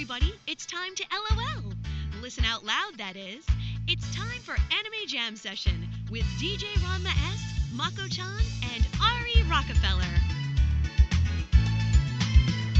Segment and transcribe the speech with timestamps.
[0.00, 0.32] everybody.
[0.46, 1.74] It's time to LOL.
[2.22, 3.44] Listen out loud, that is.
[3.86, 7.42] It's time for Anime Jam Session with DJ Ranma S,
[7.74, 8.40] Mako chan,
[8.74, 10.00] and Ari Rockefeller.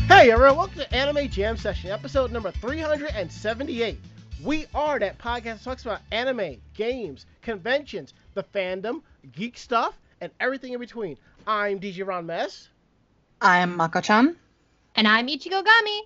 [0.08, 3.98] Hey everyone, welcome to Anime Jam Session, episode number 378.
[4.42, 9.02] We are that podcast that talks about anime, games, conventions, the fandom,
[9.32, 11.18] geek stuff, and everything in between.
[11.46, 12.70] I'm DJ Ranma S,
[13.42, 14.36] I'm Mako-chan.
[14.96, 16.00] And I'm Ichigo Gami.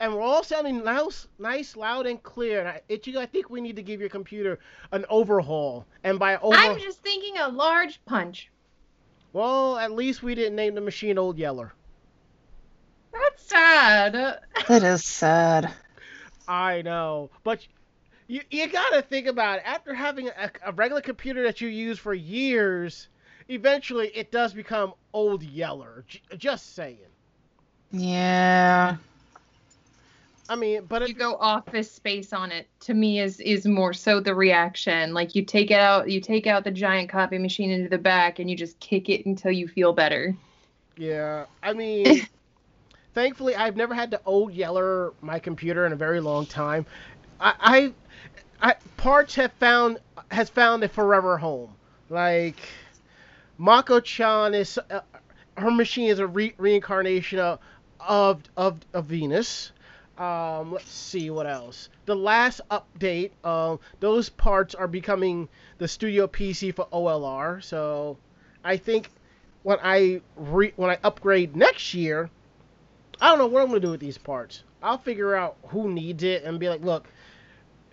[0.00, 2.60] And we're all sounding nice, nice, loud, and clear.
[2.60, 4.58] And I, Ichigo, I think we need to give your computer
[4.92, 5.86] an overhaul.
[6.04, 8.50] And by over, I'm just thinking a large punch.
[9.32, 11.72] well, at least we didn't name the machine Old Yeller.
[13.12, 14.40] That's sad.
[14.68, 15.72] That is sad.
[16.46, 17.66] I know, but
[18.26, 19.62] you you gotta think about it.
[19.66, 23.08] After having a, a regular computer that you use for years,
[23.48, 26.04] eventually it does become old yeller.
[26.06, 26.98] J- just saying.
[27.90, 28.96] Yeah.
[30.48, 32.68] I mean, but you it, go office space on it.
[32.80, 35.12] To me, is is more so the reaction.
[35.12, 38.38] Like you take it out, you take out the giant copy machine into the back,
[38.38, 40.34] and you just kick it until you feel better.
[40.96, 42.26] yeah, I mean,
[43.14, 46.86] thankfully I've never had to old yeller my computer in a very long time.
[47.40, 47.92] I,
[48.60, 49.98] I, I parts have found
[50.30, 51.74] has found a forever home.
[52.08, 52.60] Like
[53.58, 55.00] Mako-chan is uh,
[55.56, 57.58] her machine is a re- reincarnation of
[58.00, 59.72] of of, of Venus.
[60.18, 61.90] Um, let's see what else.
[62.06, 65.48] The last update, um, those parts are becoming
[65.78, 67.62] the studio PC for OLR.
[67.62, 68.18] So
[68.64, 69.10] I think
[69.62, 72.30] when I re- when I upgrade next year,
[73.20, 74.64] I don't know what I'm gonna do with these parts.
[74.82, 77.06] I'll figure out who needs it and be like, look,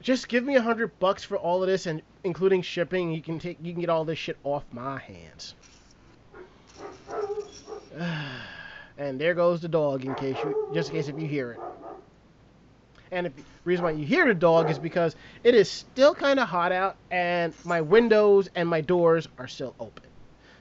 [0.02, 3.12] just give me a hundred bucks for all of this and including shipping.
[3.12, 5.54] You can take you can get all this shit off my hands.
[8.98, 11.60] and there goes the dog in case you just in case if you hear it.
[13.16, 13.32] And the
[13.64, 16.98] reason why you hear the dog is because it is still kind of hot out
[17.10, 20.04] and my windows and my doors are still open.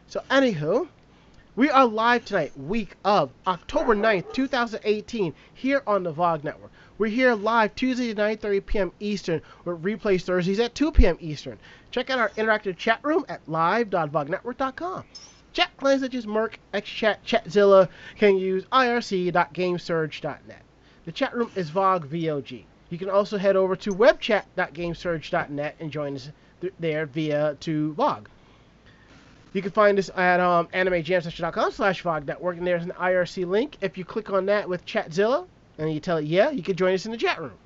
[0.06, 0.87] So anywho,
[1.56, 6.71] we are live tonight, week of October 9th, 2018, here on the VOG Network.
[6.97, 8.93] We're here live Tuesday at 9.30 p.m.
[9.01, 11.17] Eastern with replays Thursdays at 2 p.m.
[11.19, 11.59] Eastern.
[11.91, 15.03] Check out our interactive chat room at live.vognetwork.com.
[15.53, 20.64] Chat clients such as mIRC, XChat, Chatzilla can use irc.gamesurge.net.
[21.04, 22.65] The chat room is VOG VOG.
[22.88, 26.31] You can also head over to webchat.gamesurge.net and join us
[26.62, 28.26] th- there via to VOG.
[29.53, 33.76] You can find us at um, animejamsession.com slash VOG network, and there's an IRC link.
[33.82, 36.94] If you click on that with Chatzilla and you tell it yeah, you can join
[36.94, 37.59] us in the chat room.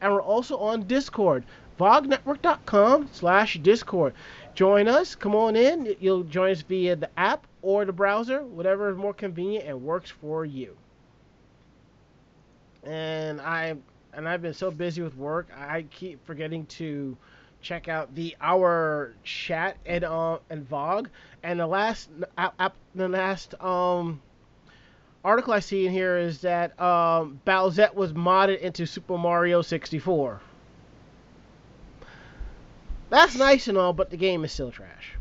[0.00, 1.44] And we're also on Discord,
[1.78, 4.14] vognetwork.com slash Discord.
[4.56, 5.94] Join us, come on in.
[6.00, 10.10] You'll join us via the app or the browser, whatever is more convenient and works
[10.10, 10.76] for you.
[12.84, 13.76] And I
[14.12, 17.16] and I've been so busy with work, I keep forgetting to
[17.62, 21.08] check out the our chat and uh, and Vog.
[21.42, 24.20] And the last app, the last um
[25.24, 30.40] article I see in here is that um, Bowsette was modded into Super Mario 64.
[33.10, 35.14] That's nice and all, but the game is still trash.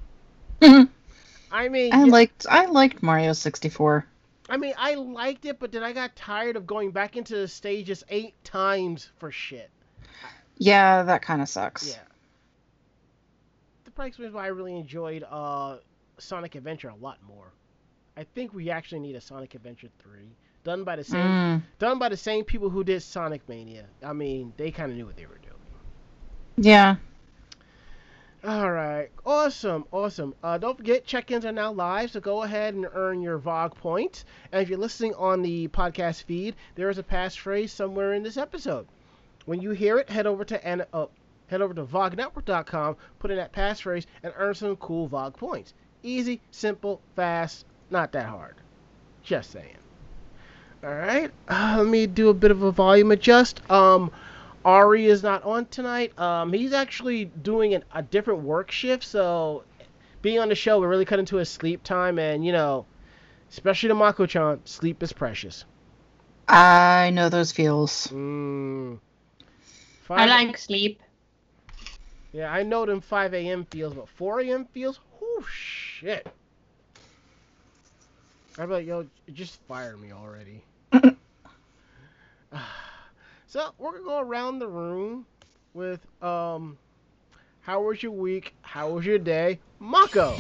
[1.52, 4.06] I mean, I liked I liked Mario 64.
[4.50, 7.48] I mean, I liked it, but then I got tired of going back into the
[7.48, 9.70] stages eight times for shit.
[10.58, 11.88] Yeah, that kind of sucks.
[11.88, 12.04] Yeah.
[13.86, 15.78] The probably explains why I really enjoyed uh,
[16.18, 17.54] Sonic Adventure a lot more.
[18.18, 22.00] I think we actually need a Sonic Adventure 3 done by the same Mm, done
[22.00, 23.86] by the same people who did Sonic Mania.
[24.04, 25.56] I mean, they kind of knew what they were doing.
[26.58, 26.98] yeah.
[28.42, 30.34] All right, awesome, awesome.
[30.42, 34.24] Uh, don't forget, check-ins are now live, so go ahead and earn your VOG points.
[34.54, 38.38] And if you're listening on the podcast feed, there is a passphrase somewhere in this
[38.38, 38.88] episode.
[39.46, 41.08] When you hear it, head over to uh,
[41.48, 45.74] head over to vognetwork.com, put in that passphrase, and earn some cool VOG points.
[46.02, 48.56] Easy, simple, fast, not that hard.
[49.22, 49.76] Just saying.
[50.82, 53.70] All right, uh, let me do a bit of a volume adjust.
[53.70, 54.12] Um,
[54.66, 56.18] Ari is not on tonight.
[56.20, 59.64] Um, he's actually doing an, a different work shift, so
[60.22, 62.86] being on the show, we're really cut into his sleep time, and you know,
[63.50, 65.66] especially the Mako-chan, sleep is precious.
[66.48, 68.08] I know those feels.
[68.08, 69.00] Mm.
[70.10, 71.02] I Five- like sleep.
[72.32, 73.66] Yeah, I know them 5 a.m.
[73.66, 74.66] feels, but 4 a.m.
[74.66, 75.00] feels?
[75.22, 76.28] Oh shit.
[78.58, 80.64] I'd be like, yo, just fire me already.
[83.50, 85.26] so, we're to go around the room
[85.74, 86.78] with, um,
[87.62, 88.54] how was your week?
[88.62, 89.58] How was your day?
[89.80, 90.38] Mako.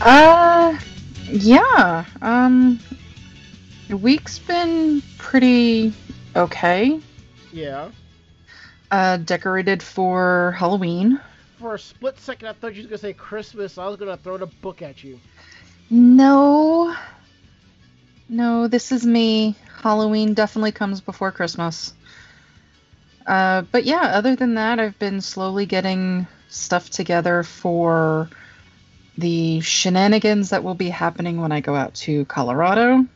[0.00, 0.78] Uh,
[1.30, 2.06] yeah.
[2.22, 2.80] Um,
[3.88, 5.92] the week's been pretty
[6.34, 6.98] okay.
[7.52, 7.90] Yeah.
[8.90, 11.20] Uh, decorated for Halloween.
[11.58, 13.76] For a split second, I thought you were gonna say Christmas.
[13.76, 15.20] I was gonna throw the book at you.
[15.90, 16.96] No.
[18.30, 19.54] No, this is me.
[19.82, 21.92] Halloween definitely comes before Christmas.
[23.26, 28.28] Uh, but yeah, other than that, I've been slowly getting stuff together for
[29.18, 33.06] the shenanigans that will be happening when I go out to Colorado.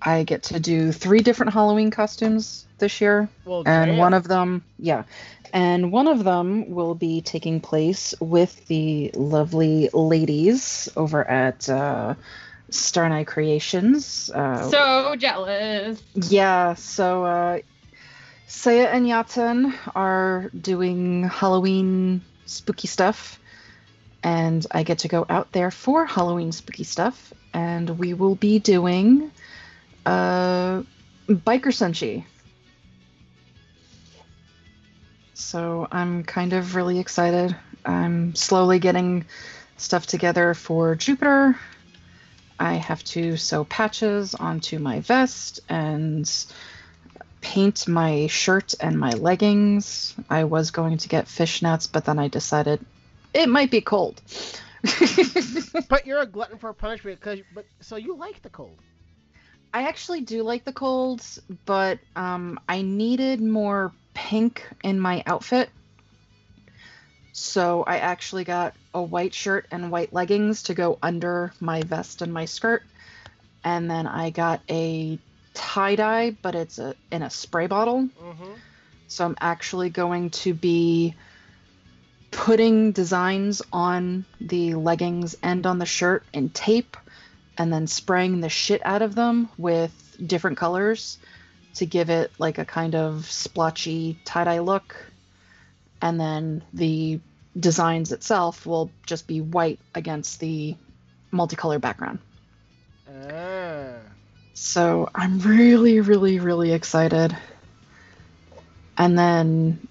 [0.00, 3.98] I get to do three different Halloween costumes this year Well, and damn.
[3.98, 5.04] one of them yeah
[5.52, 12.14] and one of them will be taking place with the lovely ladies over at uh,
[12.70, 14.30] Star Night Creations.
[14.30, 16.02] Uh, So jealous.
[16.14, 17.58] yeah, so uh,
[18.46, 23.38] Saya and Yatan are doing Halloween spooky stuff,
[24.22, 28.58] and I get to go out there for Halloween spooky stuff, and we will be
[28.58, 29.30] doing
[30.04, 30.82] uh,
[31.28, 32.24] Biker Senshi.
[35.34, 37.54] So I'm kind of really excited.
[37.84, 39.26] I'm slowly getting
[39.76, 41.56] stuff together for Jupiter.
[42.58, 46.28] I have to sew patches onto my vest and
[47.40, 50.14] paint my shirt and my leggings.
[50.28, 52.84] I was going to get fishnets, but then I decided
[53.34, 54.20] it might be cold.
[55.88, 58.78] But you're a glutton for punishment, cause but so you like the cold.
[59.72, 65.68] I actually do like the colds, but um, I needed more pink in my outfit.
[67.32, 72.22] So I actually got a white shirt and white leggings to go under my vest
[72.22, 72.82] and my skirt.
[73.62, 75.18] And then I got a
[75.52, 78.08] tie dye, but it's a, in a spray bottle.
[78.20, 78.52] Mm-hmm.
[79.08, 81.14] So I'm actually going to be
[82.30, 86.96] putting designs on the leggings and on the shirt in tape
[87.58, 89.92] and then spraying the shit out of them with
[90.24, 91.18] different colors
[91.74, 94.96] to give it like a kind of splotchy tie-dye look.
[96.00, 97.20] And then the
[97.58, 100.76] designs itself will just be white against the
[101.32, 102.18] multicolor background.
[103.08, 103.94] Ah.
[104.54, 107.36] So I'm really, really, really excited.
[108.98, 109.86] And then,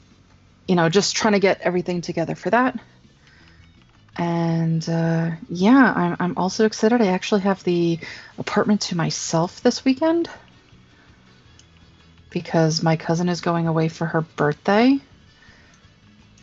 [0.68, 2.80] you know, just trying to get everything together for that.
[4.18, 7.02] And uh, yeah, I'm, I'm also excited.
[7.02, 8.00] I actually have the
[8.38, 10.30] apartment to myself this weekend
[12.30, 15.00] because my cousin is going away for her birthday.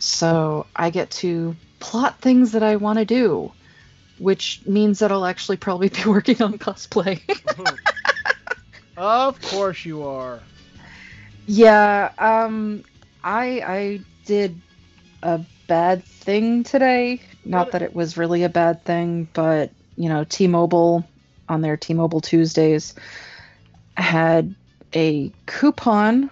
[0.03, 3.53] So I get to plot things that I want to do,
[4.19, 7.21] which means that I'll actually probably be working on cosplay.
[8.97, 10.41] of course you are.
[11.47, 12.83] Yeah, um
[13.23, 14.59] I I did
[15.23, 17.21] a bad thing today.
[17.45, 21.05] Not that it was really a bad thing, but you know, T-Mobile
[21.47, 22.93] on their T-Mobile Tuesdays
[23.95, 24.53] had
[24.93, 26.29] a coupon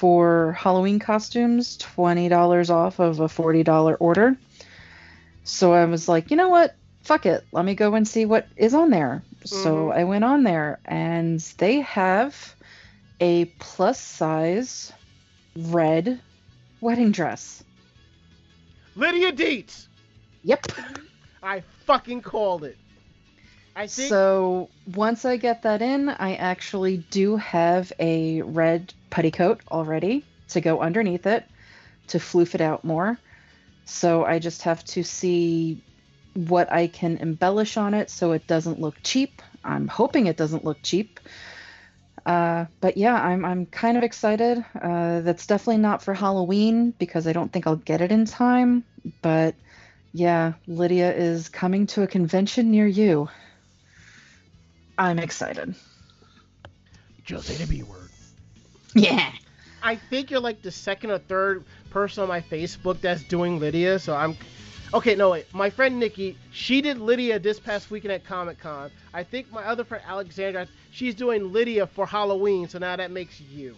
[0.00, 4.34] for Halloween costumes, $20 off of a $40 order.
[5.44, 6.74] So I was like, "You know what?
[7.02, 7.44] Fuck it.
[7.52, 9.94] Let me go and see what is on there." So Mhm.
[9.98, 12.34] I went on there and they have
[13.20, 14.90] a plus size
[15.54, 16.18] red
[16.80, 17.62] wedding dress.
[18.96, 19.86] Lydia Dietz.
[20.44, 20.66] Yep.
[21.42, 22.79] I fucking called it.
[23.76, 29.60] I think So once I get that in, I actually do have a red petticoat
[29.70, 31.44] already to go underneath it
[32.08, 33.18] to floof it out more.
[33.84, 35.82] So I just have to see
[36.34, 39.42] what I can embellish on it so it doesn't look cheap.
[39.64, 41.20] I'm hoping it doesn't look cheap.
[42.26, 44.64] Uh, but yeah, I'm I'm kind of excited.
[44.80, 48.84] Uh, that's definitely not for Halloween because I don't think I'll get it in time.
[49.22, 49.54] But
[50.12, 53.28] yeah, Lydia is coming to a convention near you.
[55.00, 55.74] I'm excited.
[57.24, 58.10] just say the B word.
[58.94, 59.32] Yeah.
[59.82, 63.98] I think you're like the second or third person on my Facebook that's doing Lydia,
[63.98, 64.36] so I'm
[64.92, 65.46] Okay, no wait.
[65.54, 68.90] My friend Nikki, she did Lydia this past weekend at Comic Con.
[69.14, 73.40] I think my other friend Alexandra, she's doing Lydia for Halloween, so now that makes
[73.40, 73.76] you.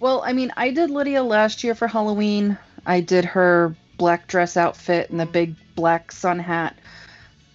[0.00, 2.58] Well, I mean, I did Lydia last year for Halloween.
[2.84, 6.76] I did her black dress outfit and the big black sun hat.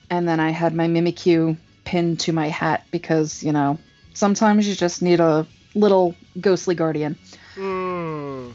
[0.10, 3.78] And then I had my Mimikyu pinned to my hat because, you know,
[4.14, 7.18] sometimes you just need a little ghostly guardian.
[7.56, 8.52] Hmm.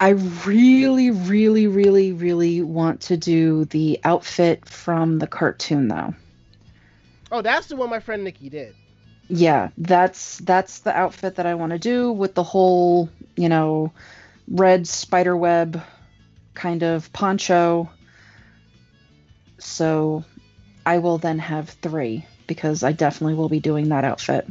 [0.00, 0.10] I
[0.44, 6.14] really, really, really, really want to do the outfit from the cartoon though.
[7.30, 8.74] Oh, that's the one my friend Nikki did.
[9.28, 13.92] Yeah, that's that's the outfit that I want to do with the whole, you know,
[14.48, 15.80] red spider web
[16.54, 17.88] kind of poncho.
[19.58, 20.24] So
[20.84, 24.46] I will then have 3 because I definitely will be doing that outfit.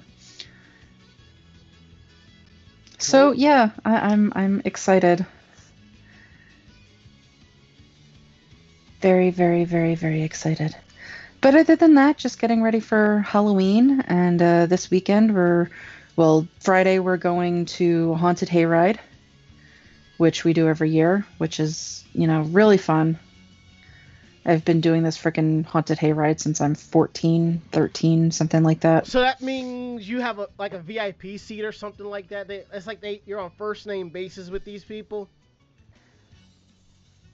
[2.97, 5.25] So yeah, I, I'm I'm excited.
[9.01, 10.75] Very, very, very, very excited.
[11.41, 14.01] But other than that, just getting ready for Halloween.
[14.01, 15.69] And uh, this weekend, we're,
[16.15, 18.99] well, Friday, we're going to Haunted Hayride,
[20.17, 23.17] which we do every year, which is, you know, really fun.
[24.43, 29.05] I've been doing this freaking Haunted Hayride since I'm 14, 13, something like that.
[29.05, 32.47] So that means you have a like a VIP seat or something like that.
[32.47, 35.29] They, it's like they you're on first name basis with these people.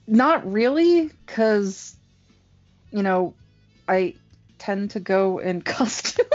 [0.06, 1.94] Not really, because,
[2.90, 3.34] you know,
[3.86, 4.14] I
[4.58, 6.26] tend to go in costume.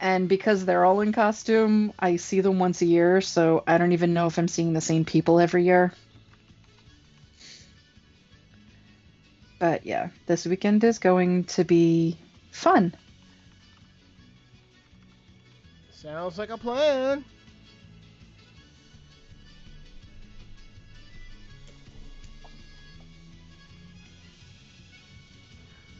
[0.00, 3.92] and because they're all in costume, I see them once a year, so I don't
[3.92, 5.92] even know if I'm seeing the same people every year.
[9.58, 12.16] But yeah, this weekend is going to be
[12.50, 12.94] fun.
[15.90, 17.24] Sounds like a plan.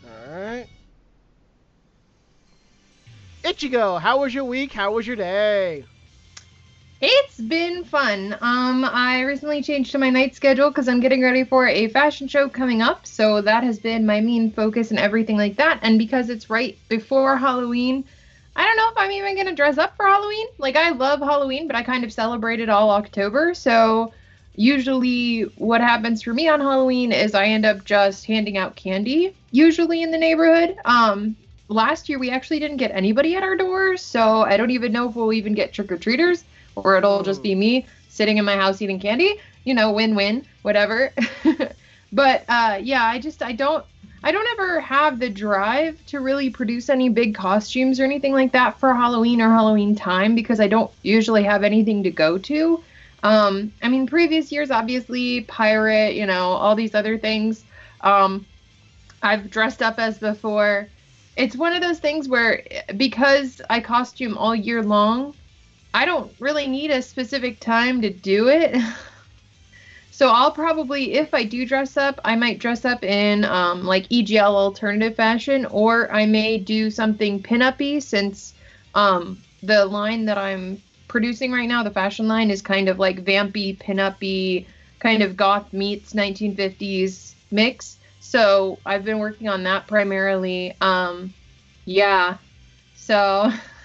[0.06, 0.68] Alright.
[3.42, 4.72] Ichigo, how was your week?
[4.72, 5.84] How was your day?
[7.00, 8.36] It's been fun.
[8.40, 12.26] Um, I recently changed to my night schedule because I'm getting ready for a fashion
[12.26, 13.06] show coming up.
[13.06, 15.78] So that has been my main focus and everything like that.
[15.82, 18.02] And because it's right before Halloween,
[18.56, 20.48] I don't know if I'm even gonna dress up for Halloween.
[20.58, 23.54] Like I love Halloween, but I kind of celebrate it all October.
[23.54, 24.12] So
[24.56, 29.36] usually what happens for me on Halloween is I end up just handing out candy,
[29.52, 30.76] usually in the neighborhood.
[30.84, 31.36] Um,
[31.68, 35.08] last year we actually didn't get anybody at our doors, so I don't even know
[35.08, 36.42] if we'll even get trick or treaters
[36.84, 39.36] or it'll just be me sitting in my house eating candy.
[39.64, 41.12] You know, win-win, whatever.
[42.12, 43.84] but uh, yeah, I just I don't
[44.22, 48.52] I don't ever have the drive to really produce any big costumes or anything like
[48.52, 52.82] that for Halloween or Halloween time because I don't usually have anything to go to.
[53.22, 57.64] Um, I mean, previous years, obviously, pirate, you know, all these other things.
[58.00, 58.46] Um,
[59.22, 60.88] I've dressed up as before.
[61.36, 62.64] It's one of those things where
[62.96, 65.34] because I costume all year long,
[65.94, 68.76] I don't really need a specific time to do it.
[70.10, 74.08] so I'll probably, if I do dress up, I might dress up in um, like
[74.08, 78.54] EGL alternative fashion, or I may do something pinup-y since
[78.94, 83.24] um, the line that I'm producing right now, the fashion line, is kind of like
[83.24, 84.66] vampy, pinup-y,
[84.98, 87.98] kind of goth meets 1950s mix.
[88.20, 90.76] So I've been working on that primarily.
[90.80, 91.32] Um,
[91.86, 92.36] yeah.
[92.96, 93.50] So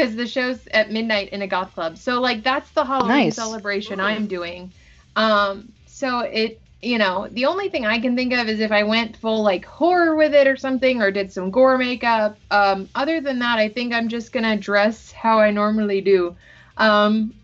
[0.00, 1.98] because the show's at midnight in a goth club.
[1.98, 3.36] So like that's the Halloween Nice.
[3.36, 4.72] celebration I'm doing.
[5.16, 8.82] Um, so it you know the only thing I can think of is if I
[8.82, 12.38] went full like horror with it or something or did some gore makeup.
[12.50, 16.34] Um, other than that, I think I'm just gonna dress how I normally do.
[16.78, 17.34] Um,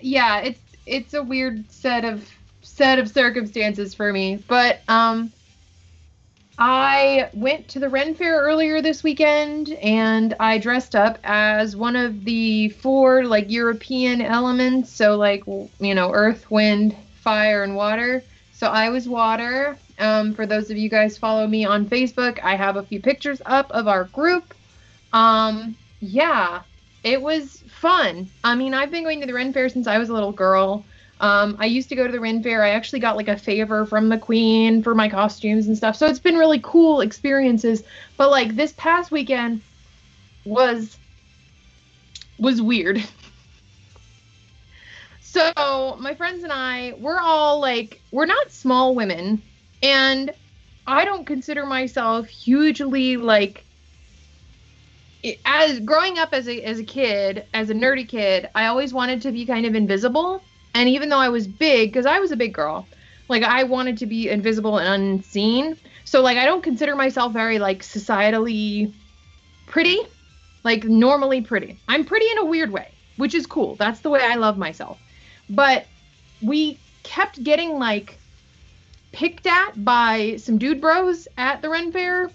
[0.00, 2.28] yeah, it's it's a weird set of
[2.60, 5.32] set of circumstances for me, but um.
[6.58, 11.96] I went to the Ren Fair earlier this weekend and I dressed up as one
[11.96, 18.22] of the four like European elements, so like you know, earth, wind, fire and water.
[18.54, 19.76] So I was water.
[19.98, 23.42] Um, for those of you guys follow me on Facebook, I have a few pictures
[23.44, 24.54] up of our group.
[25.12, 26.62] Um, yeah,
[27.04, 28.28] it was fun.
[28.44, 30.84] I mean, I've been going to the Ren Fair since I was a little girl.
[31.20, 32.62] Um, I used to go to the Ren Fair.
[32.62, 35.96] I actually got like a favor from the Queen for my costumes and stuff.
[35.96, 37.82] So it's been really cool experiences.
[38.16, 39.62] But like this past weekend
[40.44, 40.98] was
[42.38, 43.02] was weird.
[45.20, 49.40] so my friends and I, we're all like we're not small women,
[49.82, 50.32] and
[50.86, 53.64] I don't consider myself hugely like
[55.44, 59.22] as growing up as a as a kid, as a nerdy kid, I always wanted
[59.22, 60.42] to be kind of invisible.
[60.76, 62.86] And even though I was big, because I was a big girl,
[63.30, 65.74] like I wanted to be invisible and unseen.
[66.04, 68.92] So like I don't consider myself very like societally
[69.66, 70.00] pretty,
[70.64, 71.80] like normally pretty.
[71.88, 73.76] I'm pretty in a weird way, which is cool.
[73.76, 74.98] That's the way I love myself.
[75.48, 75.86] But
[76.42, 78.18] we kept getting like
[79.12, 82.30] picked at by some dude bros at the Ren Fair,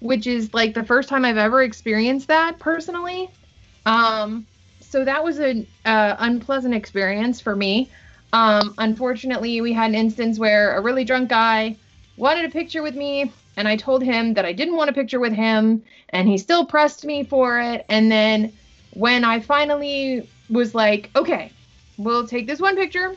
[0.00, 3.28] which is like the first time I've ever experienced that personally.
[3.84, 4.46] Um,
[4.92, 7.90] so that was an uh, unpleasant experience for me.
[8.34, 11.76] Um, unfortunately, we had an instance where a really drunk guy
[12.18, 15.18] wanted a picture with me, and I told him that I didn't want a picture
[15.18, 17.86] with him, and he still pressed me for it.
[17.88, 18.52] And then
[18.92, 21.50] when I finally was like, okay,
[21.96, 23.16] we'll take this one picture,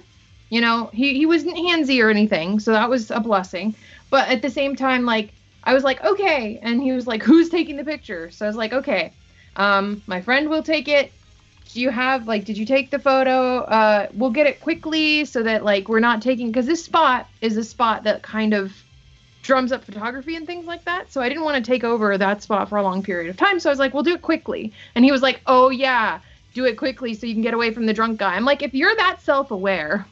[0.49, 3.75] you know, he, he wasn't handsy or anything, so that was a blessing.
[4.09, 5.29] But at the same time, like,
[5.65, 6.57] I was like, okay.
[6.61, 8.31] And he was like, who's taking the picture?
[8.31, 9.11] So I was like, okay.
[9.57, 11.11] Um, my friend will take it.
[11.73, 12.45] Do you have like?
[12.45, 13.59] Did you take the photo?
[13.59, 17.57] Uh, we'll get it quickly so that like we're not taking because this spot is
[17.57, 18.73] a spot that kind of
[19.43, 21.11] drums up photography and things like that.
[21.11, 23.59] So I didn't want to take over that spot for a long period of time.
[23.59, 24.73] So I was like, we'll do it quickly.
[24.95, 26.21] And he was like, oh yeah,
[26.53, 28.35] do it quickly so you can get away from the drunk guy.
[28.35, 30.09] I'm like, if you're that self-aware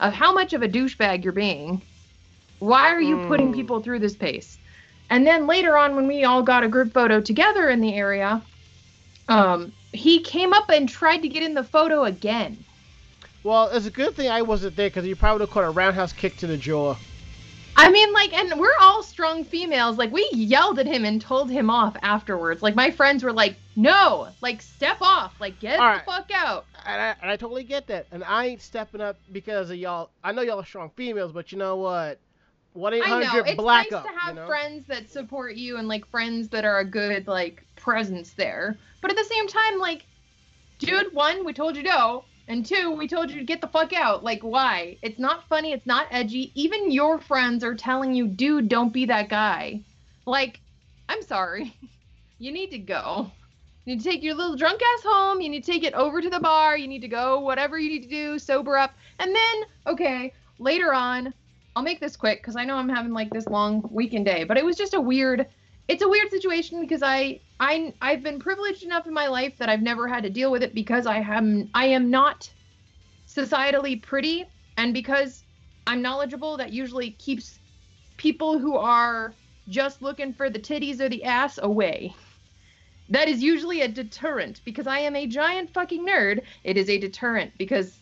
[0.00, 1.84] of how much of a douchebag you're being,
[2.58, 3.52] why are you putting Hmm.
[3.52, 4.58] people through this pace?
[5.10, 8.44] And then later on, when we all got a group photo together in the area,
[9.28, 12.64] um, he came up and tried to get in the photo again.
[13.44, 15.70] Well, it's a good thing I wasn't there because you probably would have caught a
[15.70, 16.96] roundhouse kick to the jaw.
[17.74, 19.96] I mean, like, and we're all strong females.
[19.96, 22.62] Like, we yelled at him and told him off afterwards.
[22.62, 25.40] Like, my friends were like, no, like, step off.
[25.40, 26.04] Like, get All the right.
[26.04, 26.66] fuck out.
[26.84, 28.06] And I, and I totally get that.
[28.12, 30.10] And I ain't stepping up because of y'all.
[30.22, 32.18] I know y'all are strong females, but you know what?
[32.74, 34.04] One eight hundred hundred It's black nice up.
[34.06, 34.46] to have you know?
[34.46, 38.76] friends that support you and, like, friends that are a good, like, presence there.
[39.02, 40.06] But at the same time, like,
[40.78, 42.24] dude, one, we told you no.
[42.48, 44.24] And two, we told you to get the fuck out.
[44.24, 44.96] Like, why?
[45.02, 45.72] It's not funny.
[45.72, 46.50] It's not edgy.
[46.54, 49.82] Even your friends are telling you, dude, don't be that guy.
[50.24, 50.60] Like,
[51.08, 51.76] I'm sorry.
[52.38, 53.30] You need to go.
[53.84, 55.40] You need to take your little drunk ass home.
[55.40, 56.76] You need to take it over to the bar.
[56.76, 58.92] You need to go, whatever you need to do, sober up.
[59.20, 61.32] And then, okay, later on,
[61.76, 64.56] I'll make this quick because I know I'm having like this long weekend day, but
[64.58, 65.46] it was just a weird.
[65.88, 69.68] It's a weird situation because I I I've been privileged enough in my life that
[69.68, 72.50] I've never had to deal with it because I am I am not
[73.26, 74.44] societally pretty
[74.76, 75.44] and because
[75.86, 77.58] I'm knowledgeable that usually keeps
[78.16, 79.34] people who are
[79.68, 82.14] just looking for the titties or the ass away.
[83.08, 86.42] That is usually a deterrent because I am a giant fucking nerd.
[86.64, 87.98] It is a deterrent because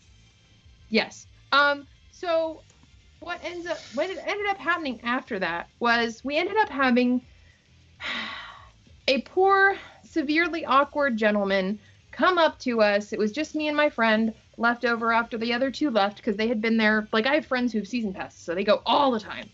[0.89, 1.27] yes.
[1.51, 2.63] Um so
[3.19, 7.21] what ends up what ended up happening after that was we ended up having
[9.07, 11.79] a poor severely awkward gentleman
[12.11, 15.53] come up to us it was just me and my friend left over after the
[15.53, 18.13] other two left because they had been there like i have friends who have season
[18.13, 19.49] passes so they go all the time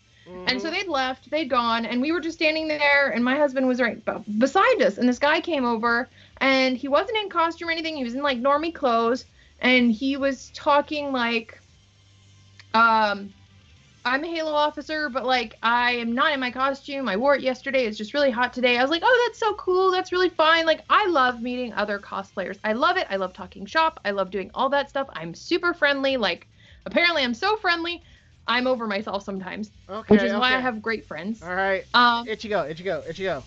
[0.47, 0.71] and so Mhm.
[0.71, 4.03] they'd left they'd gone and we were just standing there and my husband was right
[4.05, 7.95] b- beside us and this guy came over and he wasn't in costume or anything
[7.95, 9.25] he was in like normie clothes
[9.59, 11.61] and he was talking like
[12.73, 13.33] um
[14.07, 17.09] I'm a Halo officer, but like I am not in my costume.
[17.09, 17.85] I wore it yesterday.
[17.85, 18.77] It's just really hot today.
[18.77, 19.91] I was like, oh, that's so cool.
[19.91, 20.65] That's really fine.
[20.65, 22.57] Like I love meeting other cosplayers.
[22.63, 23.07] I love it.
[23.09, 23.99] I love talking shop.
[24.05, 25.07] I love doing all that stuff.
[25.11, 26.17] I'm super friendly.
[26.17, 26.47] Like
[26.85, 28.01] apparently I'm so friendly.
[28.47, 31.43] I'm over myself sometimes, okay, which is why I have great friends.
[31.43, 31.83] All right.
[31.93, 33.43] Um, Itchy go, itchy go, itchy go.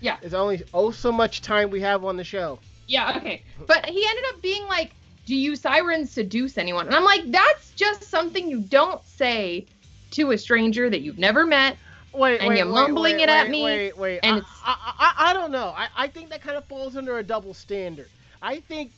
[0.00, 0.16] Yeah.
[0.20, 2.60] There's only oh so much time we have on the show.
[2.86, 3.42] Yeah, okay.
[3.66, 4.92] But he ended up being like,
[5.26, 6.86] Do you sirens seduce anyone?
[6.86, 9.66] And I'm like, That's just something you don't say
[10.12, 11.76] to a stranger that you've never met.
[12.12, 14.20] Wait, And wait, you're wait, mumbling it at me, Wait, wait.
[14.22, 15.74] and I, it's- I, I, I don't know.
[15.76, 18.08] I, I think that kind of falls under a double standard.
[18.40, 18.92] I think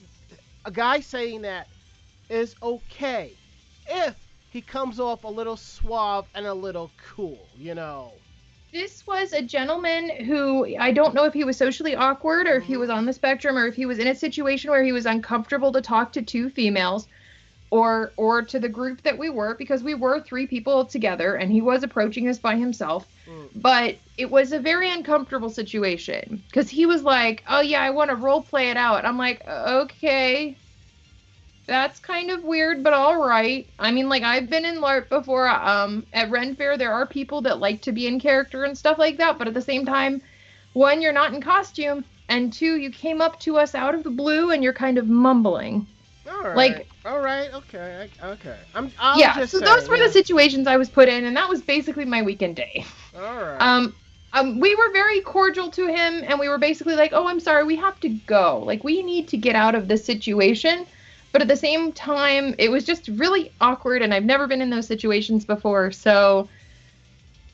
[0.65, 1.67] a guy saying that
[2.29, 3.33] is okay
[3.89, 4.15] if
[4.51, 8.13] he comes off a little suave and a little cool, you know.
[8.73, 12.65] This was a gentleman who I don't know if he was socially awkward or if
[12.65, 12.81] he Mhm.
[12.81, 15.73] was on the spectrum or if he was in a situation where he was uncomfortable
[15.73, 17.09] to talk to two females
[17.71, 21.51] or or to the group that we were because we were three people together and
[21.53, 23.07] he was approaching us by himself.
[23.29, 23.49] Mm.
[23.57, 28.11] But it was a very uncomfortable situation because he was like, "Oh yeah, I want
[28.11, 30.57] to role play it out." I'm like, "Okay."
[31.67, 33.69] That's kind of weird, but all right.
[33.79, 35.49] I mean, like I've been in LARP before.
[35.49, 38.99] Um, at Ren Fair, there are people that like to be in character and stuff
[38.99, 39.39] like that.
[39.39, 40.21] But at the same time,
[40.73, 44.11] one, you're not in costume, and two, you came up to us out of the
[44.11, 45.87] blue and you're kind of mumbling.
[46.29, 46.57] All right.
[46.57, 47.53] Like- all right.
[47.53, 48.09] Okay.
[48.23, 48.57] Okay.
[48.75, 48.93] I'm.
[48.99, 49.35] I'm yeah.
[49.47, 50.07] So saying, those were yeah.
[50.07, 52.85] the situations I was put in, and that was basically my weekend day.
[53.17, 53.57] All right.
[53.61, 53.95] Um,
[54.33, 57.65] um, we were very cordial to him, and we were basically like, "Oh, I'm sorry,
[57.65, 58.63] we have to go.
[58.65, 60.87] Like, we need to get out of this situation."
[61.33, 64.71] But at the same time, it was just really awkward, and I've never been in
[64.71, 65.93] those situations before.
[65.93, 66.49] So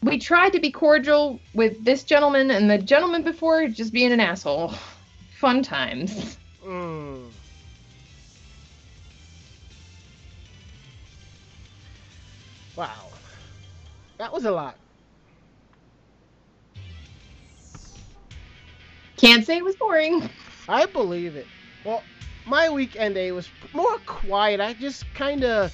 [0.02, 4.20] we tried to be cordial with this gentleman and the gentleman before just being an
[4.20, 4.74] asshole.
[5.38, 6.38] Fun times.
[6.64, 7.30] Mm.
[14.18, 14.76] That was a lot.
[19.16, 20.28] Can't say it was boring.
[20.68, 21.46] I believe it.
[21.84, 22.02] Well,
[22.46, 24.60] my weekend day was more quiet.
[24.60, 25.72] I just kind of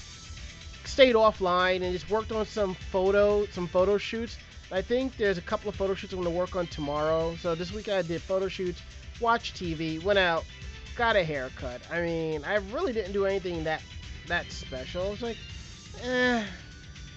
[0.85, 4.37] stayed offline and just worked on some photo, some photo shoots.
[4.71, 7.37] I think there's a couple of photo shoots I'm going to work on tomorrow.
[7.37, 8.81] So this week I did photo shoots,
[9.21, 10.45] watched TV, went out,
[10.97, 11.81] got a haircut.
[11.91, 13.83] I mean, I really didn't do anything that
[14.29, 15.07] that special.
[15.07, 15.37] I was like,
[16.05, 16.45] eh,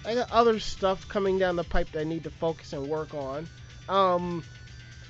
[0.06, 3.12] I got other stuff coming down the pipe that I need to focus and work
[3.12, 3.48] on.
[3.88, 4.44] Um,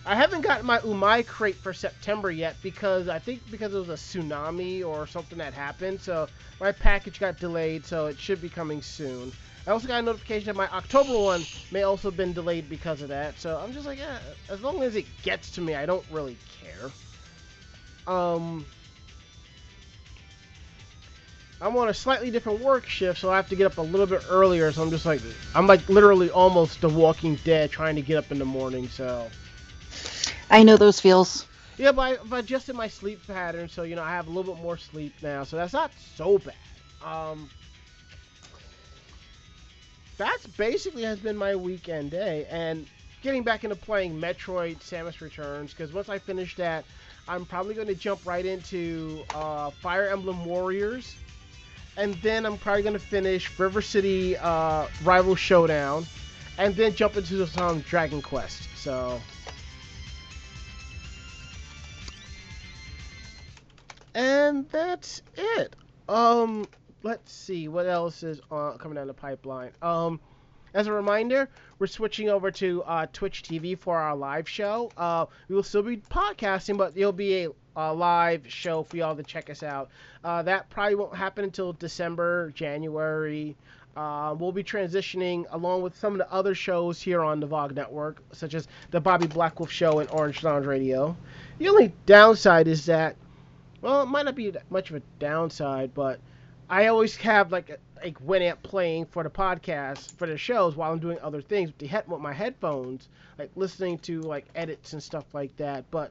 [0.06, 3.88] I haven't gotten my Umai crate for September yet because I think because it was
[3.88, 6.28] a tsunami or something that happened, so
[6.61, 9.32] my package got delayed, so it should be coming soon.
[9.66, 13.02] I also got a notification that my October one may also have been delayed because
[13.02, 15.85] of that, so I'm just like, eh, as long as it gets to me, I
[15.87, 16.90] don't really care.
[18.06, 18.64] Um,
[21.61, 24.07] I'm on a slightly different work shift, so I have to get up a little
[24.07, 24.73] bit earlier.
[24.73, 25.23] So I'm just like,
[25.55, 28.88] I'm like literally almost The Walking Dead, trying to get up in the morning.
[28.88, 29.33] So
[30.51, 31.47] I know those feels.
[31.79, 34.55] yeah, but I, but adjusted my sleep pattern, so you know I have a little
[34.55, 36.55] bit more sleep now, so that's not so bad.
[37.03, 37.51] Um,
[40.19, 42.88] that's basically has been my weekend day, and
[43.23, 46.87] getting back into playing Metroid: Samus Returns, because once I finish that,
[47.29, 51.19] I'm probably going to jump right into uh, Fire Emblem Warriors,
[51.96, 56.06] and then I'm probably to finish River City uh, Rival Showdown,
[56.59, 58.68] and then jump into some Dragon Quest.
[58.76, 59.20] So.
[64.14, 65.76] And that's it.
[66.09, 66.66] Um,
[67.02, 69.72] let's see what else is uh, coming down the pipeline.
[69.82, 70.20] Um,
[70.72, 74.90] as a reminder, we're switching over to uh, Twitch TV for our live show.
[74.96, 79.15] Uh, we will still be podcasting, but there'll be a, a live show for y'all
[79.15, 79.91] to check us out.
[80.25, 83.55] Uh, that probably won't happen until December, January.
[83.97, 87.75] Uh, we'll be transitioning along with some of the other shows here on the VOG
[87.75, 91.17] network, such as the Bobby Blackwolf Show and Orange Lounge Radio.
[91.59, 93.17] The only downside is that,
[93.81, 96.21] well, it might not be much of a downside, but
[96.69, 100.99] I always have like like Winamp playing for the podcast for the shows while I'm
[100.99, 103.09] doing other things with the head with my headphones,
[103.39, 105.91] like listening to like edits and stuff like that.
[105.91, 106.11] But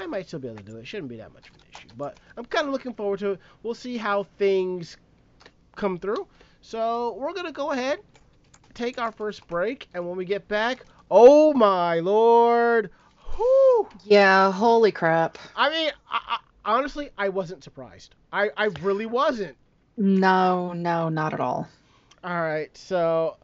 [0.00, 0.86] I might still be able to do it.
[0.86, 1.88] Shouldn't be that much of an issue.
[1.96, 3.40] But I'm kind of looking forward to it.
[3.62, 4.96] We'll see how things
[5.76, 6.26] come through.
[6.60, 8.00] So we're gonna go ahead,
[8.74, 12.90] take our first break, and when we get back, oh my lord,
[13.36, 13.88] whoo!
[14.04, 15.38] Yeah, holy crap.
[15.56, 18.14] I mean, I, I, honestly, I wasn't surprised.
[18.32, 19.56] I, I really wasn't.
[19.96, 21.68] No, no, not at all.
[22.24, 23.36] All right, so,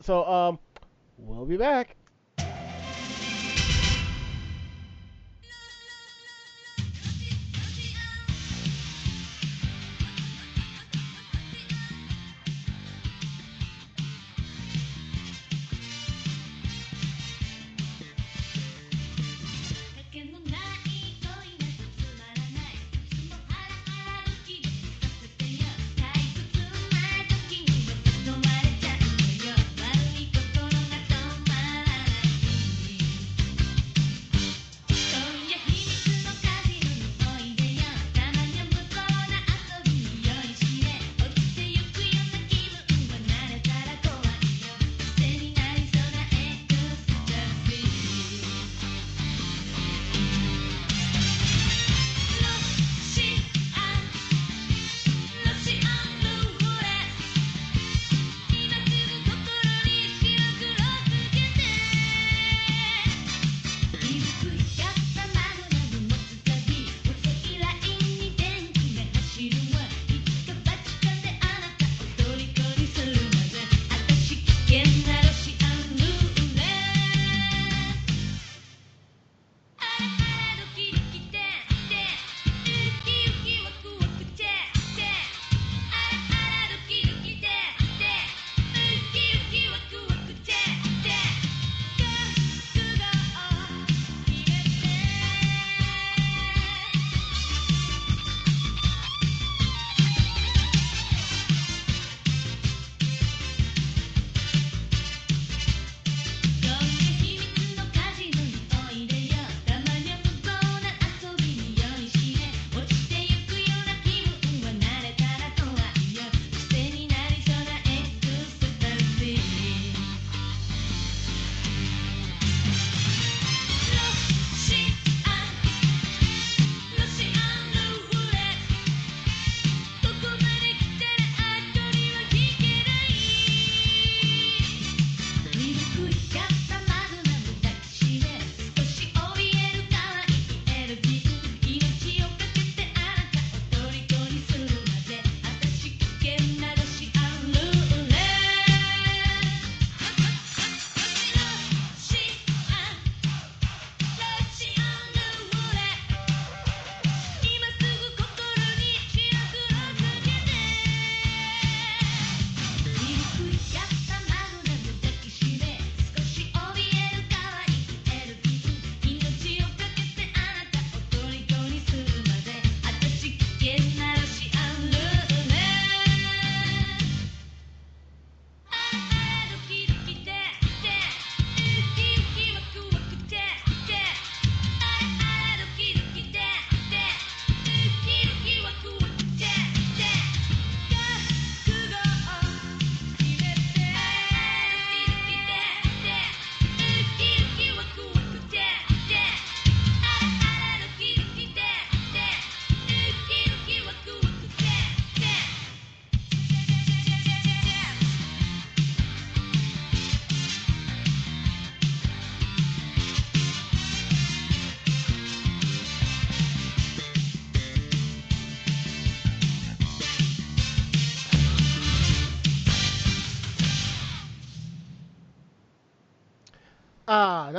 [0.00, 0.58] so um,
[1.18, 1.96] we'll be back.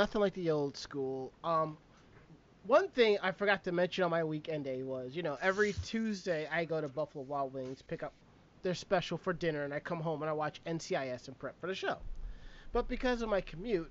[0.00, 1.30] Nothing like the old school.
[1.44, 1.76] Um,
[2.66, 6.48] one thing I forgot to mention on my weekend day was, you know, every Tuesday
[6.50, 8.14] I go to Buffalo Wild Wings, pick up
[8.62, 11.66] their special for dinner, and I come home and I watch NCIS and prep for
[11.66, 11.98] the show.
[12.72, 13.90] But because of my commute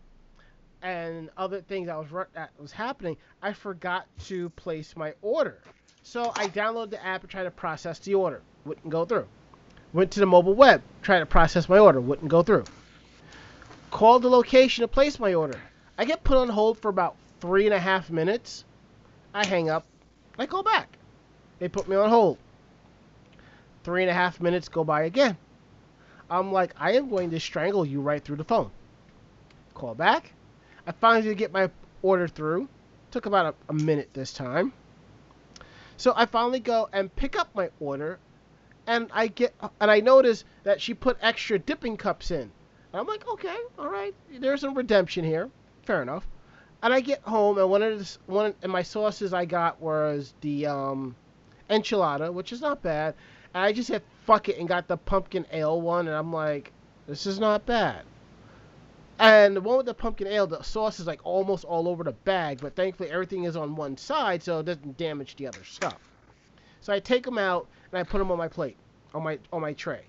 [0.81, 5.61] and other things was that was happening, I forgot to place my order.
[6.01, 8.41] So I downloaded the app and tried to process the order.
[8.65, 9.27] Wouldn't go through.
[9.93, 12.01] Went to the mobile web, tried to process my order.
[12.01, 12.63] Wouldn't go through.
[13.91, 15.59] Called the location to place my order.
[15.99, 18.63] I get put on hold for about three and a half minutes.
[19.33, 19.85] I hang up.
[20.37, 20.97] I call back.
[21.59, 22.37] They put me on hold.
[23.83, 25.35] Three and a half minutes go by again.
[26.29, 28.71] I'm like, I am going to strangle you right through the phone.
[29.73, 30.31] Call back.
[30.87, 31.69] I finally get my
[32.01, 32.69] order through.
[33.11, 34.71] Took about a, a minute this time.
[35.97, 38.19] So I finally go and pick up my order,
[38.87, 42.51] and I get and I notice that she put extra dipping cups in.
[42.93, 45.49] I'm like, okay, all right, there's some redemption here.
[45.89, 46.27] Fair enough.
[46.83, 50.35] And I get home, and one of the one and my sauces I got was
[50.41, 51.15] the um,
[51.67, 53.15] enchilada, which is not bad.
[53.55, 56.73] And I just said fuck it and got the pumpkin ale one, and I'm like,
[57.07, 58.03] this is not bad.
[59.17, 62.11] And the one with the pumpkin ale, the sauce is like almost all over the
[62.11, 65.97] bag, but thankfully everything is on one side, so it doesn't damage the other stuff.
[66.81, 68.77] So I take them out and I put them on my plate,
[69.15, 70.03] on my on my tray.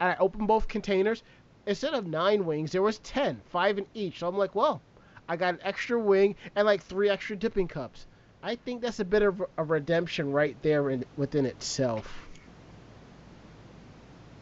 [0.00, 1.22] And I open both containers.
[1.64, 4.18] Instead of nine wings, there was ten, five in each.
[4.18, 4.82] So I'm like, well,
[5.28, 8.06] I got an extra wing and like three extra dipping cups.
[8.42, 12.08] I think that's a bit of a redemption right there in, within itself.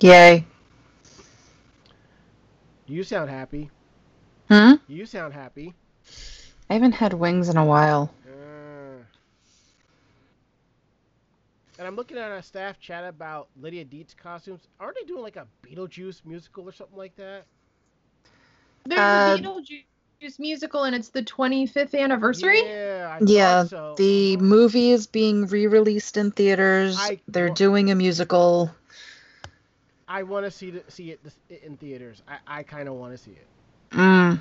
[0.00, 0.44] Yay.
[2.86, 3.70] You sound happy.
[4.50, 4.74] Hmm?
[4.86, 5.74] You sound happy.
[6.68, 8.12] I haven't had wings in a while.
[8.26, 9.02] Uh,
[11.78, 14.68] and I'm looking at our staff chat about Lydia Dietz costumes.
[14.78, 17.44] Aren't they doing like a Beetlejuice musical or something like that?
[18.84, 19.84] There's Uh, a Beetlejuice
[20.38, 22.60] musical, and it's the 25th anniversary.
[22.64, 23.94] Yeah, I Yeah, so.
[23.96, 26.96] the movie is being re-released in theaters.
[26.98, 28.70] I- They're doing a musical.
[30.06, 31.20] I want to see the, see it
[31.62, 32.22] in theaters.
[32.28, 33.46] I, I kind of want to see it.
[33.92, 34.38] Mm.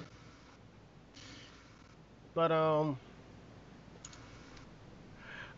[2.34, 2.98] But um.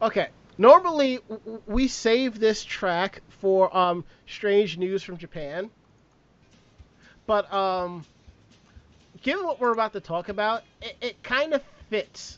[0.02, 0.30] Okay.
[0.58, 5.70] Normally w- w- we save this track for um strange news from Japan.
[7.28, 8.06] But um
[9.26, 12.38] given what we're about to talk about, it, it kind of fits.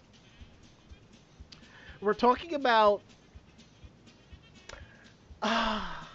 [1.99, 3.01] We're talking about
[5.43, 6.09] ah,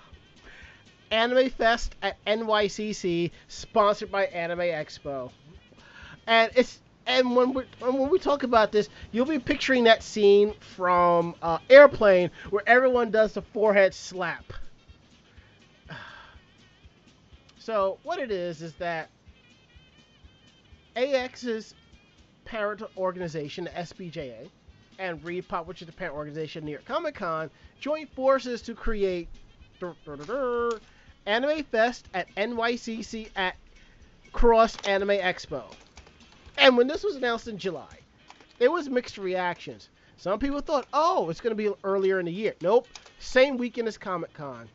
[1.11, 5.31] Anime Fest at NYCC, sponsored by Anime Expo.
[6.27, 10.55] And it's and when we when we talk about this, you'll be picturing that scene
[10.75, 14.53] from uh, Airplane where everyone does the forehead slap.
[17.59, 19.09] So what it is is that
[20.97, 21.75] AX's
[22.45, 24.51] parent organization, the SPJA,
[24.99, 27.51] and ReedPop, which is the parent organization near Comic Con,
[27.81, 29.29] joined forces to create
[29.79, 30.81] dur- dur- dur- dur,
[31.27, 33.57] Anime Fest at NYCC at
[34.33, 35.63] Cross Anime Expo.
[36.59, 37.99] And when this was announced in July,
[38.59, 39.89] there was mixed reactions.
[40.17, 42.55] Some people thought, oh, it's going to be earlier in the year.
[42.61, 42.87] Nope.
[43.19, 44.69] Same weekend as Comic Con.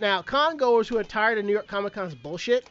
[0.00, 2.68] Now, con goers who are tired of New York Comic Con's bullshit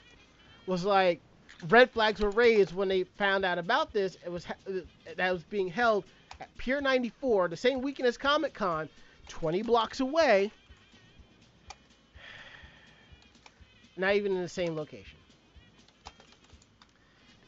[0.65, 1.21] was like,
[1.69, 4.17] red flags were raised when they found out about this.
[4.25, 4.81] It was uh,
[5.15, 6.03] that was being held
[6.39, 8.89] at Pier 94, the same weekend as Comic Con,
[9.29, 10.51] 20 blocks away.
[13.95, 15.19] Not even in the same location.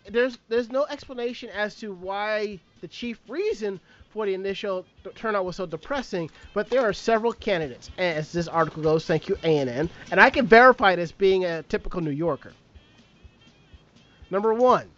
[0.07, 3.79] There's there's no explanation as to why the chief reason
[4.15, 7.91] for the initial turnout was so depressing, but there are several candidates.
[7.97, 11.99] As this article goes, thank you ANN, and I can verify this being a typical
[11.99, 12.53] New Yorker.
[14.31, 14.89] Number one,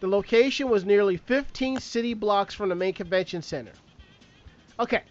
[0.00, 3.72] the location was nearly 15 city blocks from the main convention center.
[4.78, 5.04] Okay,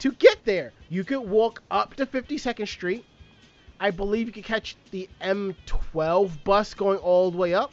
[0.00, 3.04] to get there, you could walk up to 52nd Street.
[3.78, 7.72] I believe you could catch the M12 bus going all the way up.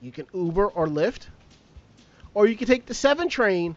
[0.00, 1.26] You can Uber or Lyft.
[2.34, 3.76] Or you can take the 7 train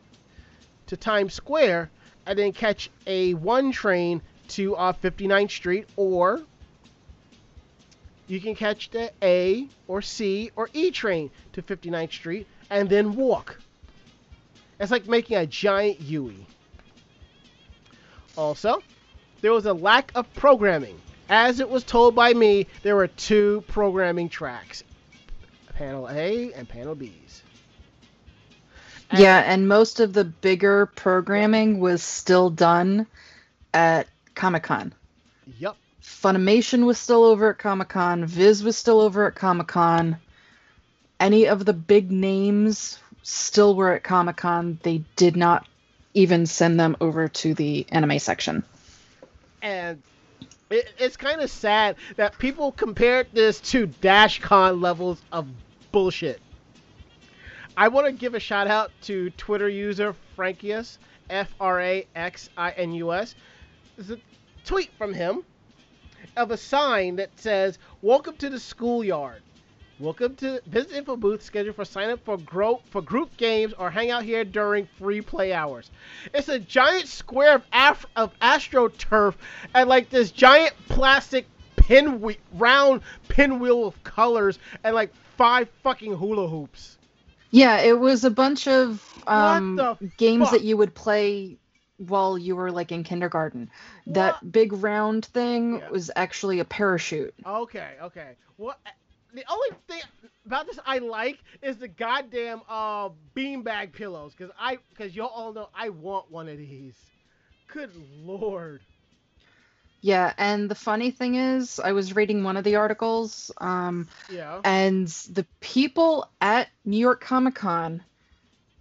[0.88, 1.90] to Times Square
[2.26, 5.88] and then catch a 1 train to uh, 59th Street.
[5.96, 6.42] Or
[8.28, 13.16] you can catch the A or C or E train to 59th Street and then
[13.16, 13.60] walk.
[14.80, 16.34] It's like making a giant U.
[18.38, 18.82] Also,
[19.42, 21.00] there was a lack of programming.
[21.30, 24.84] As it was told by me, there were two programming tracks
[25.74, 27.44] Panel A and Panel B's.
[29.10, 33.08] And- Yeah, and most of the bigger programming was still done
[33.74, 34.94] at Comic Con.
[35.60, 35.78] Yup.
[36.02, 38.26] Funimation was still over at Comic Con.
[38.26, 40.18] Viz was still over at Comic Con.
[41.20, 44.80] Any of the big names still were at Comic Con.
[44.84, 45.66] They did not
[46.14, 48.64] even send them over to the anime section.
[49.62, 50.02] and
[50.70, 55.48] it, it's kind of sad that people compared this to DashCon levels of
[55.92, 56.40] bullshit.
[57.78, 60.98] I want to give a shout out to Twitter user Fraxinus,
[61.30, 63.36] F R A X I N U S.
[63.98, 64.18] There's a
[64.64, 65.44] tweet from him
[66.38, 69.42] of a sign that says, Welcome to the schoolyard.
[70.00, 73.92] Welcome to visit info booth scheduled for sign up for gro- for group games or
[73.92, 75.92] hang out here during free play hours.
[76.34, 79.36] It's a giant square of af- of astroturf
[79.74, 86.48] and like this giant plastic pinwheel, round pinwheel of colors and like five fucking hula
[86.48, 86.98] hoops.
[87.56, 89.78] Yeah, it was a bunch of um,
[90.18, 90.52] games fuck?
[90.52, 91.58] that you would play
[91.98, 93.70] while you were like in kindergarten.
[94.08, 95.90] That big round thing Yeah.
[95.90, 97.34] was actually a parachute.
[97.46, 98.36] Okay, okay.
[98.58, 98.78] What?
[99.34, 100.02] The only thing
[100.46, 105.54] about this I like is the goddamn uh beanbag pillows, cause I, cause y'all all
[105.54, 106.98] know I want one of these.
[107.68, 108.82] Good lord.
[110.06, 114.62] Yeah, and the funny thing is, I was reading one of the articles, um, Yeah.
[114.64, 118.04] and the people at New York Comic Con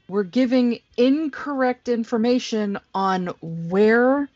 [0.06, 4.28] were giving incorrect information on where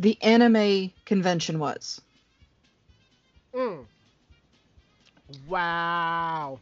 [0.00, 2.00] the anime convention was.
[3.54, 3.84] Mm.
[5.46, 6.58] Wow.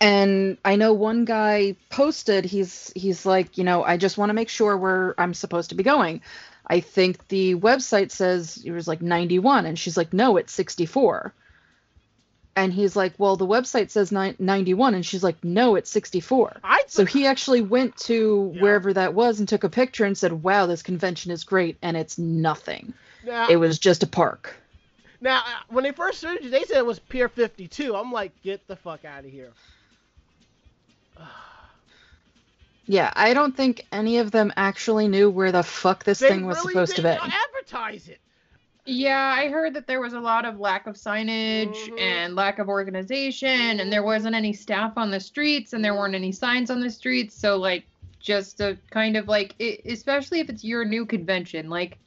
[0.00, 4.34] And I know one guy posted he's he's like, you know, I just want to
[4.34, 6.22] make sure where I'm supposed to be going.
[6.66, 11.34] I think the website says it was like 91 and she's like, "No, it's 64."
[12.54, 16.60] And he's like, "Well, the website says ni- 91." And she's like, "No, it's 64."
[16.62, 18.62] I So he actually went to Yeah.
[18.62, 21.96] wherever that was and took a picture and said, "Wow, this convention is great." And
[21.96, 22.92] it's nothing.
[23.24, 24.54] now, It was just a park.
[25.20, 27.94] now uh, when they first searched, they said it was Pier 52.
[27.96, 29.52] I'm like, get the fuck out of here.
[32.86, 36.46] Yeah, I don't think any of them actually knew where the fuck this They thing
[36.46, 37.08] was really supposed to be.
[37.08, 38.18] didn't advertise it.
[38.84, 42.00] Yeah, I heard that there was a lot of lack of signage Mhm.
[42.00, 46.16] and lack of organization, and there wasn't any staff on the streets, and there weren't
[46.16, 47.36] any signs on the streets.
[47.36, 47.84] So, like,
[48.18, 51.98] just a kind of like, it, especially if it's your new convention, like,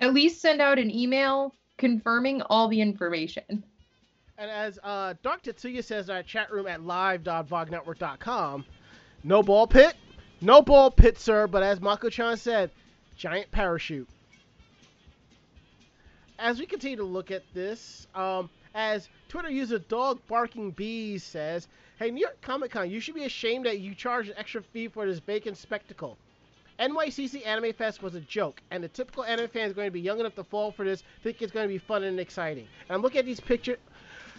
[0.00, 3.62] at least send out an email confirming all the information.
[4.38, 8.64] And as uh, Dark Tetsuya says in our chat room at live.vognetwork.com,
[9.24, 9.94] no ball pit,
[10.40, 11.46] no ball pit, sir.
[11.46, 12.70] But as Mako-chan said,
[13.16, 14.08] giant parachute.
[16.38, 21.68] As we continue to look at this, um, as Twitter user Dog Barking Bees says,
[21.98, 24.88] "Hey, New York Comic Con, you should be ashamed that you charge an extra fee
[24.88, 26.18] for this bacon spectacle."
[26.78, 30.00] NYCC Anime Fest was a joke, and the typical anime fan is going to be
[30.00, 32.66] young enough to fall for this, think it's going to be fun and exciting.
[32.88, 33.78] And I'm looking at these pictures.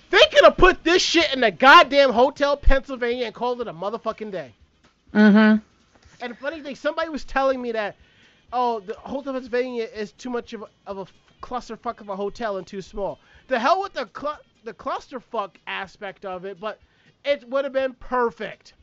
[0.10, 3.74] They could have put this shit in the goddamn Hotel Pennsylvania and called it a
[3.74, 4.54] motherfucking day.
[5.14, 5.60] Mm-hmm.
[6.22, 7.96] And funny thing, somebody was telling me that,
[8.52, 11.06] oh, the Hotel Pennsylvania is too much of a, of a
[11.42, 13.20] clusterfuck of a hotel and too small.
[13.48, 16.80] The hell with the cl- the clusterfuck aspect of it, but
[17.26, 18.74] it would have been perfect.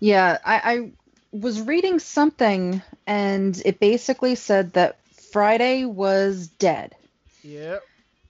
[0.00, 0.90] Yeah, I, I
[1.32, 4.98] was reading something and it basically said that
[5.32, 6.94] Friday was dead.
[7.42, 7.82] Yep.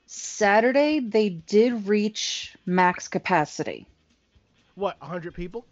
[0.07, 3.87] Saturday they did reach max capacity.
[4.75, 5.65] What, 100 people?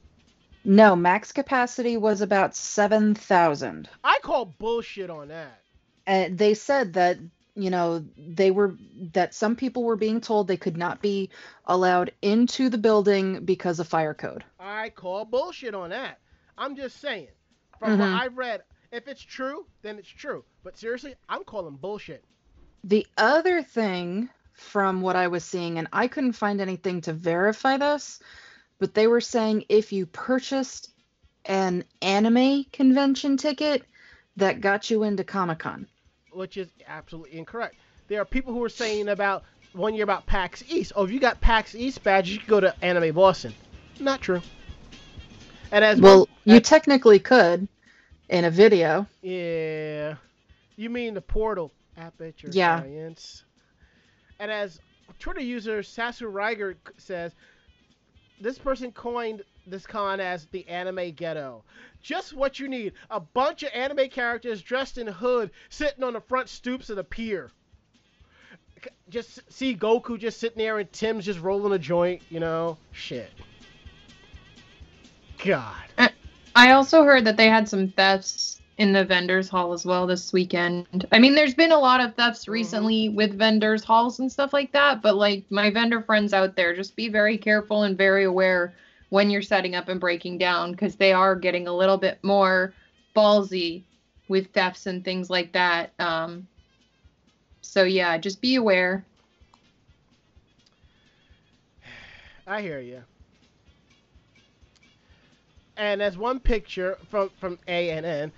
[0.65, 3.89] No, max capacity was about 7,000.
[4.03, 5.61] I call bullshit on that.
[6.07, 7.19] And they said that,
[7.55, 8.75] you know, they were
[9.13, 11.31] that some people were being told they could not be
[11.67, 14.45] allowed into the building because of fire code.
[14.59, 16.19] I call bullshit on that.
[16.57, 17.29] I'm just saying.
[17.79, 17.99] From Mhm.
[17.99, 18.63] what I've read,
[18.93, 20.45] if it's true, then it's true.
[20.63, 22.25] But seriously, I'm calling bullshit.
[22.85, 27.77] The other thing from what I was seeing, and I couldn't find anything to verify
[27.77, 28.21] this,
[28.85, 30.91] but they were saying if you purchased
[31.47, 33.83] an anime convention ticket,
[34.37, 35.87] that got you into Comic Con.
[36.33, 37.77] which is absolutely incorrect.
[38.09, 40.93] There are people who are saying about one year about PAX East.
[40.97, 43.55] Oh, if you got PAX East badge, you can go to Anime Boston.
[44.01, 44.43] Not true.
[45.73, 47.67] And as Well, you technically could
[48.29, 49.07] in a video.
[49.23, 50.17] yeah,
[50.77, 52.81] you mean the portal app at aperture Yeah.
[52.81, 53.45] science.
[54.39, 54.79] And as
[55.19, 57.33] Twitter user Sasu Reiger says,
[58.45, 61.65] this person coined this con as the anime ghetto.
[62.03, 62.93] Just what you need.
[63.11, 67.05] A bunch of anime characters dressed in hood sitting on the front stoops of the
[67.05, 67.51] pier.
[69.09, 72.77] Just see Goku just sitting there and Tim's just rolling a joint, you know?
[72.93, 73.31] Shit.
[75.43, 76.13] God.
[76.55, 80.33] I also heard that they had some thefts in the vendors hall as well this
[80.33, 81.07] weekend.
[81.13, 84.73] I mean, there's been a lot of thefts recently with vendors halls and stuff like
[84.73, 88.75] that, but like my vendor friends out there, just be very careful and very aware
[89.11, 92.75] when you're setting up and breaking down because they are getting a little bit more
[93.15, 93.85] ballsy
[94.29, 95.93] with thefts and things like that.
[96.01, 96.49] Um,
[97.61, 99.05] so yeah, just be aware.
[102.47, 103.03] I hear you.
[105.77, 108.33] And as one picture from from ANN,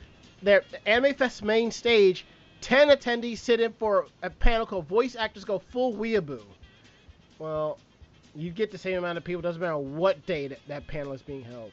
[0.46, 2.24] there Anime Fest main stage,
[2.60, 6.42] ten attendees sit in for a panel called "Voice Actors Go Full Weeaboo."
[7.38, 7.78] Well,
[8.34, 9.42] you get the same amount of people.
[9.42, 11.72] Doesn't matter what day that, that panel is being held.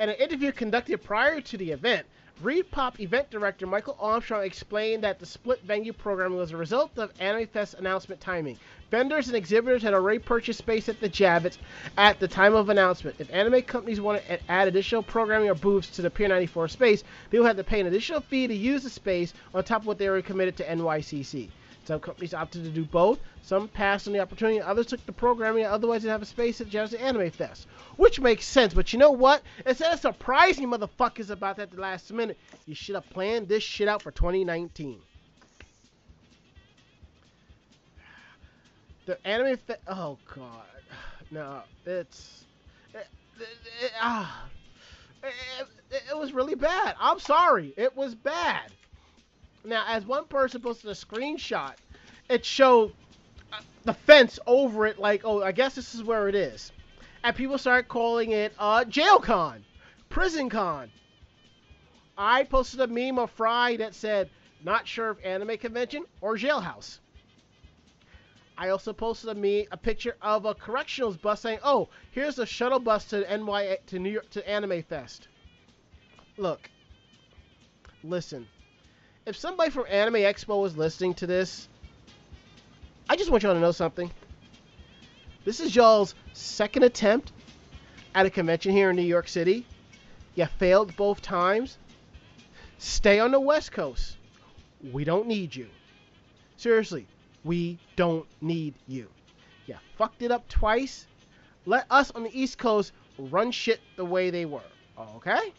[0.00, 2.06] In an interview conducted prior to the event,
[2.42, 7.12] ReedPop event director Michael Armstrong explained that the split venue program was a result of
[7.18, 8.56] Anime Fest announcement timing.
[8.90, 11.58] Vendors and exhibitors had already purchased space at the Javits
[11.98, 13.16] at the time of announcement.
[13.18, 17.04] If anime companies wanted to add additional programming or booths to the Pier 94 space,
[17.28, 19.86] they would have to pay an additional fee to use the space on top of
[19.86, 21.50] what they were committed to NYCC.
[21.84, 23.18] Some companies opted to do both.
[23.42, 24.60] Some passed on the opportunity.
[24.60, 27.66] Others took the programming and otherwise they'd have a space at Jersey Anime Fest.
[27.96, 28.72] Which makes sense.
[28.72, 29.42] But you know what?
[29.66, 33.62] Instead of surprising motherfuckers about that at the last minute, you should have planned this
[33.62, 35.00] shit out for 2019.
[39.08, 39.80] The Anime Fest.
[39.88, 40.44] Oh, God.
[41.30, 42.44] No, it's.
[42.94, 43.06] It,
[43.38, 43.48] it,
[43.82, 44.48] it, ah,
[45.22, 46.94] it, was really bad.
[46.98, 47.74] I'm sorry.
[47.76, 48.70] It was bad.
[49.62, 51.74] Now, as one person posted a screenshot,
[52.30, 52.94] it showed
[53.52, 56.72] uh, the fence over it, like, oh, I guess this is where it is.
[57.22, 59.64] And people started calling it uh, Jail Con,
[60.08, 60.90] Prison Con.
[62.16, 64.30] I posted a meme of Fry that said,
[64.64, 67.00] not sure if anime convention or jailhouse.
[68.60, 72.44] I also posted a me a picture of a correctionals bus saying, "Oh, here's a
[72.44, 75.28] shuttle bus to NY to New York to Anime Fest."
[76.36, 76.68] Look,
[78.02, 78.48] listen,
[79.26, 81.68] if somebody from Anime Expo was listening to this,
[83.08, 84.10] I just want y'all to know something.
[85.44, 87.30] This is y'all's second attempt
[88.12, 89.66] at a convention here in New York City.
[90.34, 91.78] You failed both times.
[92.78, 94.16] Stay on the West Coast.
[94.92, 95.68] We don't need you.
[96.56, 97.06] Seriously,
[97.44, 99.08] we don't need you.
[99.66, 101.06] You fucked it up twice.
[101.66, 104.62] Let us on the East Coast run shit the way they were.
[105.16, 105.52] Okay?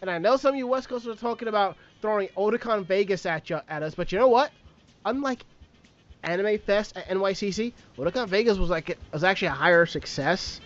[0.00, 3.48] And I know some of you West Coasters are talking about throwing Otakon Vegas at
[3.48, 4.50] you at us, but you know what?
[5.04, 5.44] Unlike
[6.22, 10.60] Anime Fest at NYCC, Otakon Vegas was like it was actually a higher success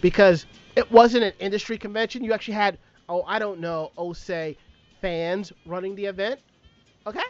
[0.00, 0.46] because
[0.76, 2.24] it wasn't an industry convention.
[2.24, 4.56] You actually had oh I don't know say
[5.00, 6.40] fans running the event.
[7.06, 7.20] Okay,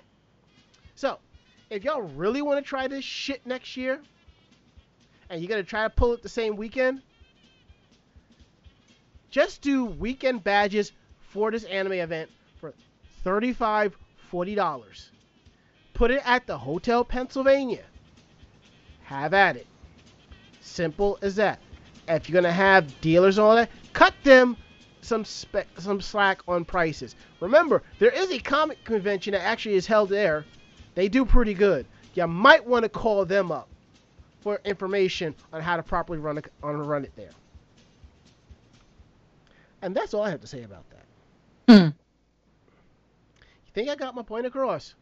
[0.95, 1.19] so
[1.73, 4.01] if y'all really want to try this shit next year,
[5.31, 7.01] and you're gonna try to pull it the same weekend,
[9.31, 10.93] just do weekend badges
[11.31, 12.75] for this anime event for
[13.25, 13.95] $35,
[14.31, 15.11] $40.
[15.95, 17.85] Put it at the Hotel Pennsylvania.
[19.05, 19.67] Have at it.
[20.61, 21.59] Simple as that.
[22.07, 24.59] If you're gonna have dealers all that, cut them
[25.01, 27.17] some spe- some slack on prices.
[27.41, 30.45] Remember, there is a comic convention that actually is held there.
[30.95, 31.87] They do pretty good.
[32.15, 33.69] You might want to call them up
[34.41, 37.31] for information on how to properly run it, on run it there.
[39.81, 41.75] And that's all I have to say about that.
[41.75, 41.87] Hmm.
[41.87, 44.95] You think I got my point across?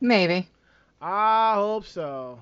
[0.00, 0.48] Maybe.
[1.00, 2.40] I hope so.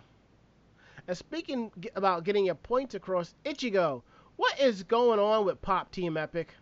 [1.07, 4.03] And speaking about getting your points across, Ichigo,
[4.37, 6.55] what is going on with Pop Team Epic?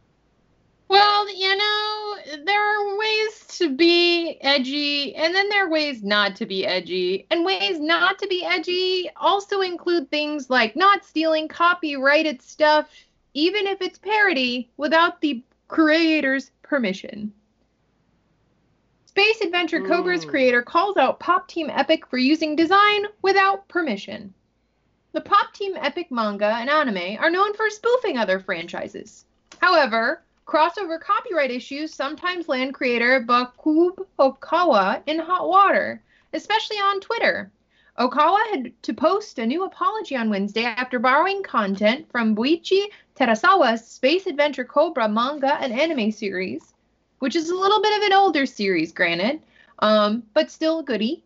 [0.89, 6.37] Well, you know, there are ways to be edgy, and then there are ways not
[6.37, 7.27] to be edgy.
[7.31, 12.89] And ways not to be edgy also include things like not stealing copyrighted stuff,
[13.33, 17.33] even if it's parody, without the creator's permission.
[19.07, 19.89] Space Adventure mm.
[19.89, 24.35] Cobra's creator calls out Pop Team Epic for using design without permission.
[25.13, 29.25] The Pop Team Epic manga and anime are known for spoofing other franchises.
[29.61, 37.51] However, crossover copyright issues sometimes land creator Bkub Okawa in hot water, especially on Twitter.
[37.99, 42.87] Okawa had to post a new apology on Wednesday after borrowing content from Buichi
[43.17, 46.75] Terasawa's Space Adventure Cobra manga and anime series,
[47.21, 49.41] which is a little bit of an older series, granted,
[49.79, 51.25] um, but still a goodie.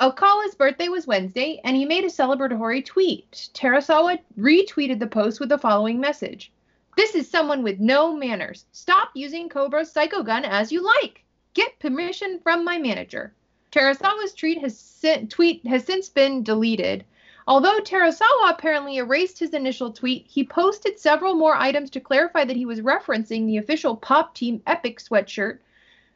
[0.00, 3.50] Okawa's birthday was Wednesday, and he made a celebratory tweet.
[3.52, 6.50] Terasawa retweeted the post with the following message
[6.98, 8.64] This is someone with no manners.
[8.72, 11.22] Stop using Cobra's Psycho Gun as you like.
[11.54, 13.32] Get permission from my manager.
[13.70, 17.04] Terasawa's tweet has, tweet has since been deleted.
[17.46, 22.56] Although Terasawa apparently erased his initial tweet, he posted several more items to clarify that
[22.56, 25.58] he was referencing the official Pop Team Epic sweatshirt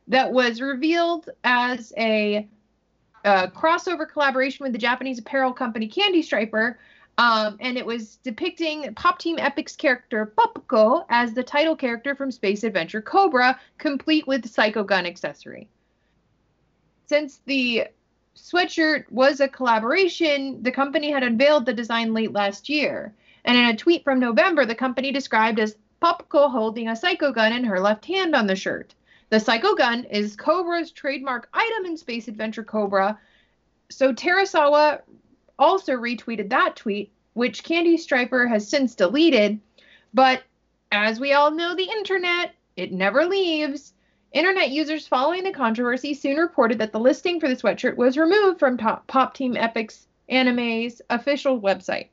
[0.09, 2.49] that was revealed as a,
[3.25, 6.77] a crossover collaboration with the Japanese apparel company Candy Striper.
[7.19, 12.31] Um, and it was depicting Pop Team Epic's character Popuko as the title character from
[12.31, 15.69] Space Adventure Cobra, complete with Psycho Gun accessory.
[17.07, 17.89] Since the
[18.35, 23.15] sweatshirt was a collaboration, the company had unveiled the design late last year.
[23.45, 27.53] And in a tweet from November, the company described as Popuko holding a Psycho Gun
[27.53, 28.95] in her left hand on the shirt.
[29.29, 33.19] The Psycho Gun is Cobra's trademark item in Space Adventure Cobra.
[33.91, 35.03] So Terasawa
[35.63, 39.61] also retweeted that tweet, which Candy Striper has since deleted.
[40.13, 40.43] But
[40.91, 43.95] as we all know, the internet, it never leaves.
[44.33, 48.59] Internet users following the controversy soon reported that the listing for the sweatshirt was removed
[48.59, 52.09] from Pop Team Epic's Anime's official website.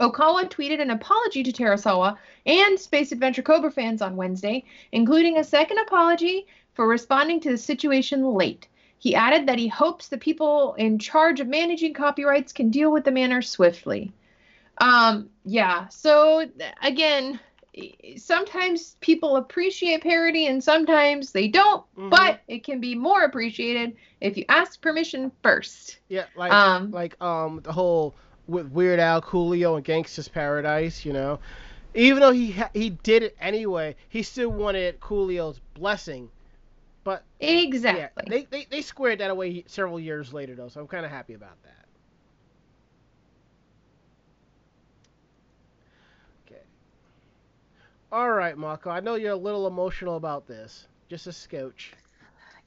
[0.00, 5.44] Okawa tweeted an apology to Terasawa and Space Adventure Cobra fans on Wednesday, including a
[5.44, 8.68] second apology for responding to the situation late.
[9.04, 13.04] He added that he hopes the people in charge of managing copyrights can deal with
[13.04, 14.10] the matter swiftly.
[14.78, 16.48] Um, yeah, so
[16.82, 17.38] again,
[18.16, 22.08] sometimes people appreciate parody and sometimes they don't, Mhm.
[22.08, 25.98] but it can be more appreciated if you ask permission first.
[26.08, 28.14] Yeah, like Um, like um the whole
[28.46, 31.04] with Weird Al, Coolio, and Gangsta's Paradise.
[31.04, 31.40] You know,
[31.94, 36.30] even though he ha- he did it anyway, he still wanted Coolio's blessing.
[37.04, 37.82] But Exactly.
[37.86, 41.12] yeah, they, they they squared that away several years later though, so I'm kind of
[41.12, 41.86] happy about that.
[46.46, 46.62] Okay.
[48.12, 48.90] All right, Mako.
[48.90, 50.88] I know you're a little emotional about this.
[51.08, 51.96] Just a scotch.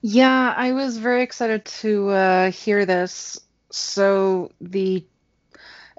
[0.02, 3.40] Yeah, I was very excited to uh, hear this.
[3.72, 5.06] So the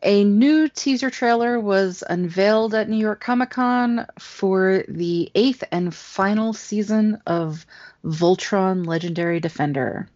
[0.02, 5.94] a new teaser trailer was unveiled at New York Comic Con for the eighth and
[5.94, 7.66] final season of
[8.04, 10.08] Voltron Legendary Defender.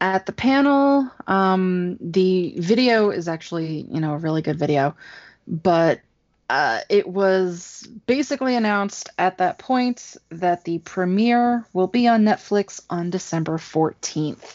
[0.00, 4.94] At the panel, um, the video is actually, you know, a really good video,
[5.46, 6.00] but
[6.48, 12.80] uh, it was basically announced at that point that the premiere will be on Netflix
[12.88, 14.54] on December 14th.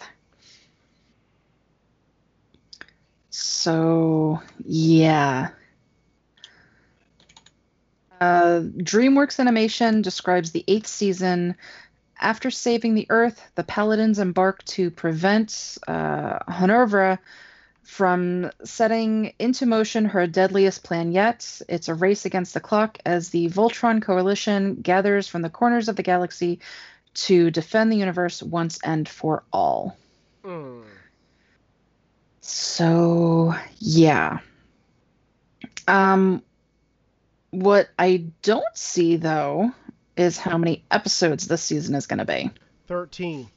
[3.35, 5.49] So, yeah.
[8.21, 11.55] Uh, DreamWorks Animation describes the eighth season.
[12.21, 17.17] After saving the Earth, the Paladins embark to prevent uh,
[17.81, 21.59] from setting into motion her deadliest plan yet.
[21.67, 25.95] It's a race against the clock as the Voltron coalition gathers from the corners of
[25.95, 26.59] the galaxy
[27.15, 29.97] to defend the universe once and for all.
[30.45, 30.83] Mm.
[32.45, 34.39] So, yeah.
[35.87, 36.43] Um
[37.51, 39.71] what I don't see though
[40.17, 42.51] is how many episodes this season is going to be.
[42.87, 43.49] Thirteen.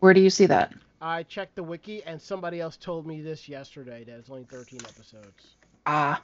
[0.00, 0.74] Where do you see that?
[1.00, 4.80] I checked the wiki, and somebody else told me this yesterday that it's only 13
[4.84, 5.56] episodes.
[5.86, 6.20] Ah.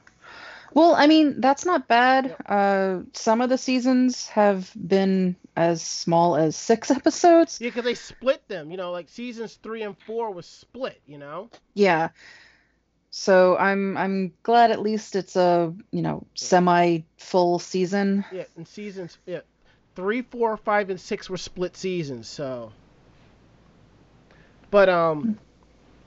[0.73, 2.35] Well, I mean, that's not bad.
[2.45, 7.59] Uh some of the seasons have been as small as 6 episodes.
[7.61, 8.71] Yeah, because they split them.
[8.71, 10.99] You know, like seasons three and four was split.
[11.05, 11.49] You know.
[11.73, 12.09] Yeah.
[13.15, 18.25] So I'm I'm glad at least it's a, you know, semi full season.
[18.31, 19.41] Yeah, and seasons yeah,
[19.95, 22.27] three, four, five, and six were split seasons.
[22.27, 22.71] So.
[24.71, 25.37] But um,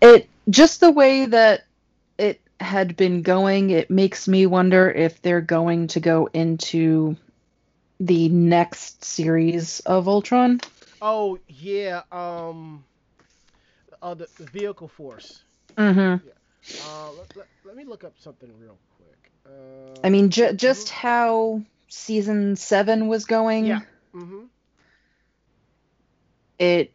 [0.03, 1.66] It just the way that
[2.61, 7.17] had been going, it makes me wonder if they're going to go into
[8.01, 10.63] the next series of Voltron.
[11.03, 12.85] oh yeah, um,
[14.03, 15.43] uh, the, the vehicle force.
[15.77, 16.27] Mm-hmm.
[16.27, 16.33] Yeah.
[16.87, 19.31] Uh, let, let, let me look up something real quick.
[19.47, 23.81] Uh, I mean, ju- just how season seven was going, Yeah.
[24.15, 24.45] Mm-hmm.
[26.59, 26.93] it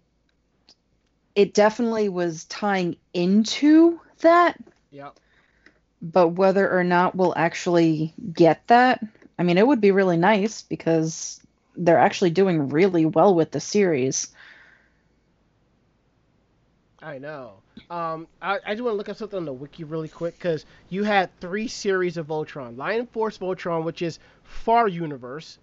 [1.36, 4.58] it definitely was tying into that.
[4.92, 5.18] Yep.
[6.02, 9.06] But whether or not we'll actually get that,
[9.38, 11.40] I mean, it would be really nice because
[11.76, 14.30] they're actually doing really well with the series.
[17.02, 17.54] I know.
[17.90, 20.66] Um, I, I just want to look up something on the wiki really quick because
[20.90, 25.58] you had three series of Voltron: Lion Force Voltron, which is far universe,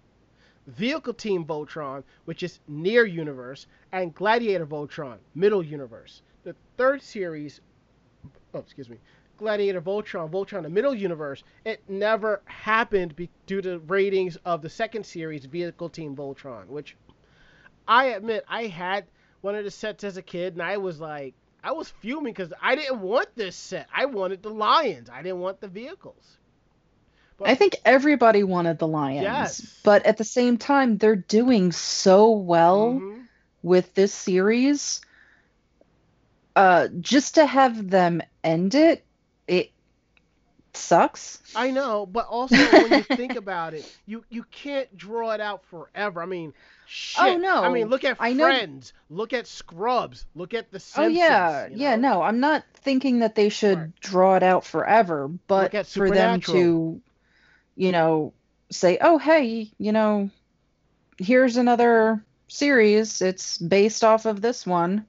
[0.67, 6.21] Vehicle Team Voltron, which is near universe, and Gladiator Voltron, middle universe.
[6.43, 7.61] The third series,
[8.53, 8.97] oh excuse me,
[9.39, 14.69] Gladiator Voltron, Voltron, the middle universe, it never happened be- due to ratings of the
[14.69, 16.95] second series, Vehicle Team Voltron, which
[17.87, 19.05] I admit I had
[19.41, 21.33] one of the sets as a kid, and I was like,
[21.63, 23.87] I was fuming because I didn't want this set.
[23.95, 25.09] I wanted the lions.
[25.09, 26.37] I didn't want the vehicles.
[27.43, 29.21] I think everybody wanted the Lions.
[29.23, 29.79] Yes.
[29.83, 33.27] But at the same time, they're doing so well Mhm.
[33.63, 34.99] with this series.
[36.55, 39.05] Uh, just to have them end it,
[39.49, 39.71] it
[40.73, 41.39] sucks.
[41.55, 45.63] I know, but also when you think about it, you you can't draw it out
[45.65, 46.21] forever.
[46.21, 46.53] I mean,
[46.87, 47.23] shit.
[47.25, 47.63] Oh, no.
[47.63, 48.93] I mean, look at I know- Friends.
[49.09, 50.25] Look at Scrubs.
[50.35, 51.17] Look at The Simpsons.
[51.17, 51.95] Oh yeah, you yeah.
[51.95, 53.99] No, I'm not thinking that they should Right.
[53.99, 57.01] draw it out forever, but for them to,
[57.75, 58.33] you know,
[58.69, 60.29] say, "Oh, hey, you know,
[61.17, 63.21] here's another series.
[63.21, 65.05] It's based off of this one,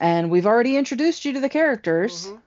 [0.00, 2.40] and we've already introduced you to the characters." Mhm.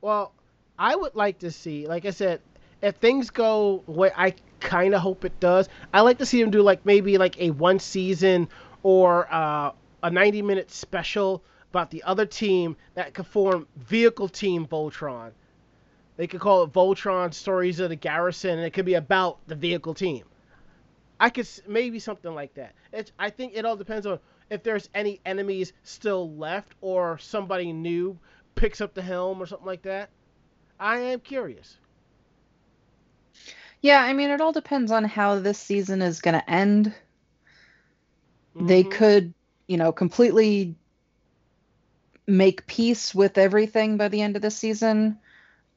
[0.00, 0.32] Well,
[0.78, 2.40] I would like to see, like I said,
[2.82, 6.50] if things go way I kind of hope it does, I like to see them
[6.50, 8.48] do like maybe like a one season
[8.82, 9.72] or uh,
[10.02, 15.32] a 90 minute special about the other team that could form Vehicle Team Voltron.
[16.16, 19.54] They could call it Voltron Stories of the Garrison, and it could be about the
[19.54, 20.24] vehicle team.
[21.20, 22.74] I could maybe something like that.
[22.92, 24.20] It's, I think it all depends on
[24.50, 28.18] if there's any enemies still left or somebody new
[28.58, 30.10] picks up the helm or something like that.
[30.80, 31.78] I am curious.
[33.82, 36.94] Yeah, I mean, it all depends on how this season is going to end.
[38.60, 38.84] They Mhm.
[38.84, 39.34] could,
[39.68, 40.76] you know, completely
[42.28, 45.18] make peace with everything by the end of the season,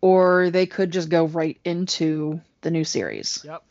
[0.02, 3.46] or they could just go right into the new series.
[3.46, 3.64] Yep.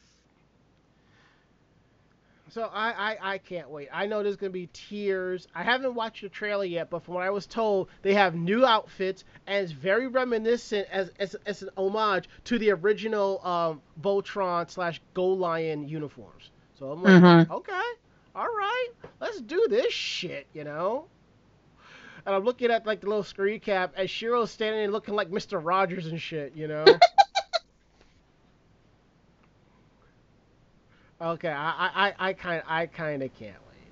[2.50, 3.88] So I, I, I can't wait.
[3.92, 5.46] I know there's gonna be tears.
[5.54, 8.66] I haven't watched the trailer yet, but from what I was told, they have new
[8.66, 14.68] outfits and it's very reminiscent as as, as an homage to the original um, Voltron
[14.70, 16.50] slash Go Lion uniforms.
[16.78, 17.50] So I'm like, Mhm.
[17.50, 17.82] okay,
[18.34, 18.88] all right,
[19.20, 21.06] let's do this shit, you know.
[22.26, 25.30] And I'm looking at like the little screen cap, and Shiro's standing there looking like
[25.30, 25.60] Mr.
[25.62, 26.84] Rogers and shit, you know.
[31.20, 33.90] Okay, I I I- kind I kind of can't wait.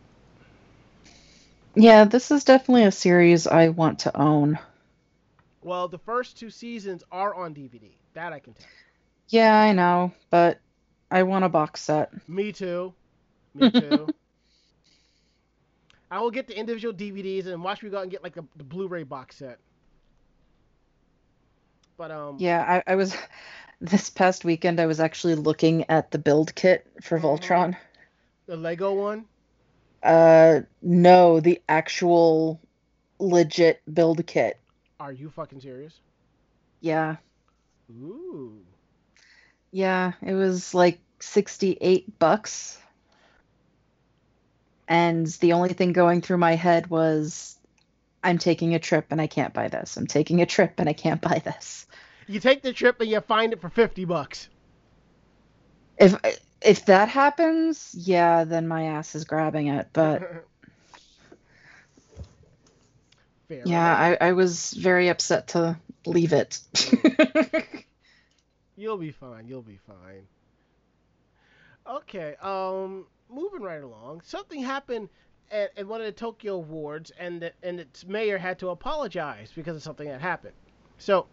[1.75, 4.59] Yeah, this is definitely a series I want to own.
[5.63, 7.99] Well, the first two seasons are on DVD.
[8.15, 8.67] That I can tell.
[9.29, 10.61] Yeah, I know, but
[11.11, 12.13] I want a box set.
[12.27, 12.95] Me too.
[13.55, 14.13] Me too.
[16.11, 18.45] I will get the individual DVDs and watch me go out and get like the,
[18.57, 19.59] the Blu-ray box set.
[21.97, 22.39] But um.
[22.39, 23.17] Yeah, I, I was
[23.81, 27.23] this past weekend I was actually looking at the build kit for Mhm.
[27.23, 27.77] Voltron.
[28.47, 29.25] The Lego one.
[30.03, 32.61] Uh no, the actual
[33.19, 34.59] legit build kit.
[35.01, 36.01] Are you fucking serious?
[36.81, 37.17] Yeah.
[37.91, 38.65] Ooh.
[39.71, 42.79] Yeah, it was like 68 bucks.
[44.87, 47.59] And the only thing going through my head was
[48.23, 49.97] I'm taking a trip and I can't buy this.
[49.97, 51.87] I'm taking a trip and I can't buy this.
[52.29, 54.49] You take the trip and you find it for fifty bucks.
[55.97, 56.15] If
[56.61, 59.89] if that happens, yeah, then my ass is grabbing it.
[59.93, 60.45] But
[63.49, 63.97] Fair yeah.
[64.21, 66.61] I, I was very upset to leave it.
[68.77, 69.49] You'll be fine.
[69.49, 70.27] You'll be fine.
[71.89, 72.37] Okay.
[72.43, 74.21] Um, moving right along.
[74.23, 75.09] Something happened
[75.51, 79.51] at, at one of the Tokyo Awards, and the, and its mayor had to apologize
[79.55, 80.55] because of something that happened.
[80.99, 81.27] So,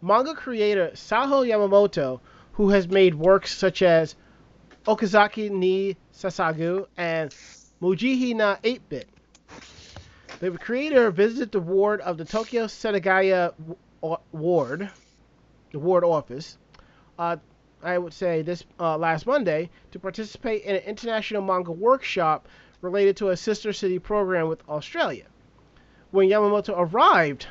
[0.00, 2.20] manga creator Saho Yamamoto,
[2.52, 4.14] who has made works such as
[4.86, 7.34] Okazaki ni Sasagu and
[7.82, 9.08] Mujihi na 8-bit.
[10.40, 13.52] The creator visited the ward of the Tokyo Setagaya
[14.32, 14.90] ward,
[15.72, 16.56] the ward office,
[17.18, 17.36] uh,
[17.82, 22.48] I would say this uh, last Monday to participate in an international manga workshop
[22.80, 25.26] related to a sister city program with Australia.
[26.10, 27.46] When Yamamoto arrived,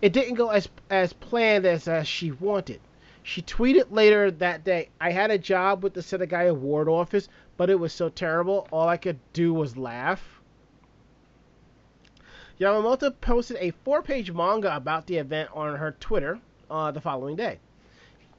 [0.00, 2.80] it didn't go as as planned as, as she wanted.
[3.22, 7.70] She tweeted later that day, "I had a job with the Setagaya ward office, but
[7.70, 8.68] it was so terrible.
[8.70, 10.40] All I could do was laugh."
[12.58, 16.40] Yamamoto posted a four-page manga about the event on her Twitter
[16.70, 17.58] uh, the following day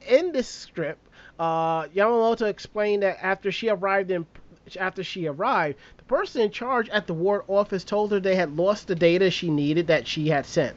[0.06, 1.00] in this script,
[1.38, 4.26] uh, Yamamoto explained that after she arrived in
[4.78, 8.56] after she arrived, the person in charge at the ward office told her they had
[8.56, 10.76] lost the data she needed that she had sent.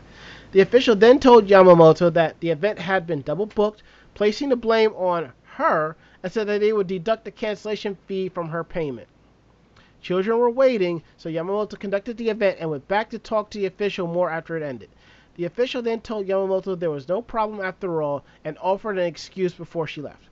[0.54, 3.82] The official then told Yamamoto that the event had been double booked,
[4.14, 8.50] placing the blame on her and said that they would deduct the cancellation fee from
[8.50, 9.08] her payment.
[10.00, 13.66] Children were waiting, so Yamamoto conducted the event and went back to talk to the
[13.66, 14.90] official more after it ended.
[15.38, 19.56] The official then told Yamamoto there was no problem after all and offered an excuse
[19.56, 20.28] before she left.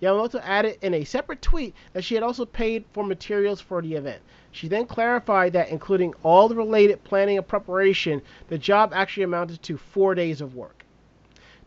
[0.00, 3.94] Yamamoto added in a separate tweet that she had also paid for materials for the
[3.94, 4.22] event.
[4.52, 9.62] She then clarified that, including all the related planning and preparation, the job actually amounted
[9.62, 10.84] to four days of work.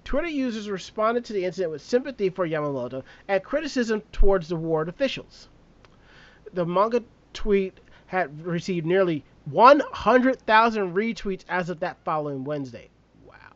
[0.04, 4.90] Twitter users responded to the incident with sympathy for Yamamoto and criticism towards the ward
[4.90, 5.48] officials.
[6.52, 12.90] The manga tweet had received nearly 100,000 retweets as of that following Wednesday.
[13.26, 13.54] Wow.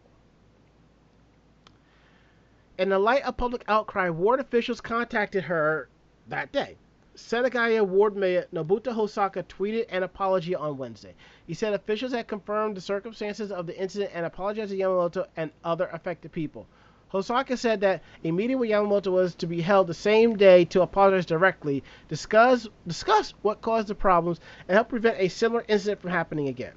[2.78, 5.90] In the light of public outcry, ward officials contacted her
[6.28, 6.78] that day.
[7.18, 11.16] Setagaya Ward Mayor Nobuto Hosaka tweeted an apology on Wednesday.
[11.48, 15.50] He said officials had confirmed the circumstances of the incident and apologized to Yamamoto and
[15.64, 16.68] other affected people.
[17.12, 20.84] Hosaka said that a meeting with Yamamoto was to be held the same day to
[20.84, 26.12] apologize directly, discuss discuss what caused the problems, and help prevent a similar incident from
[26.12, 26.74] happening again.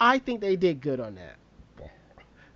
[0.00, 1.36] I think they did good on that.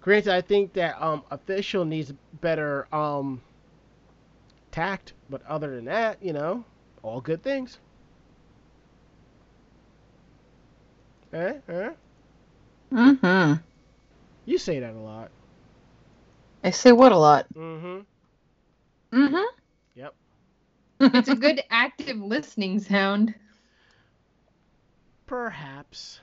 [0.00, 3.42] Granted, I think that um, official needs better um,
[4.70, 6.64] tact, but other than that, you know,
[7.02, 7.78] all good things.
[11.32, 11.54] Eh?
[11.68, 11.90] Eh?
[12.92, 13.54] Mm-hmm.
[14.44, 15.30] You say that a lot.
[16.62, 17.46] I say what a lot.
[17.54, 18.00] Mm-hmm.
[19.18, 19.44] Mm-hmm.
[19.94, 20.14] Yep.
[21.00, 23.34] It's a good active listening sound.
[25.26, 26.20] Perhaps.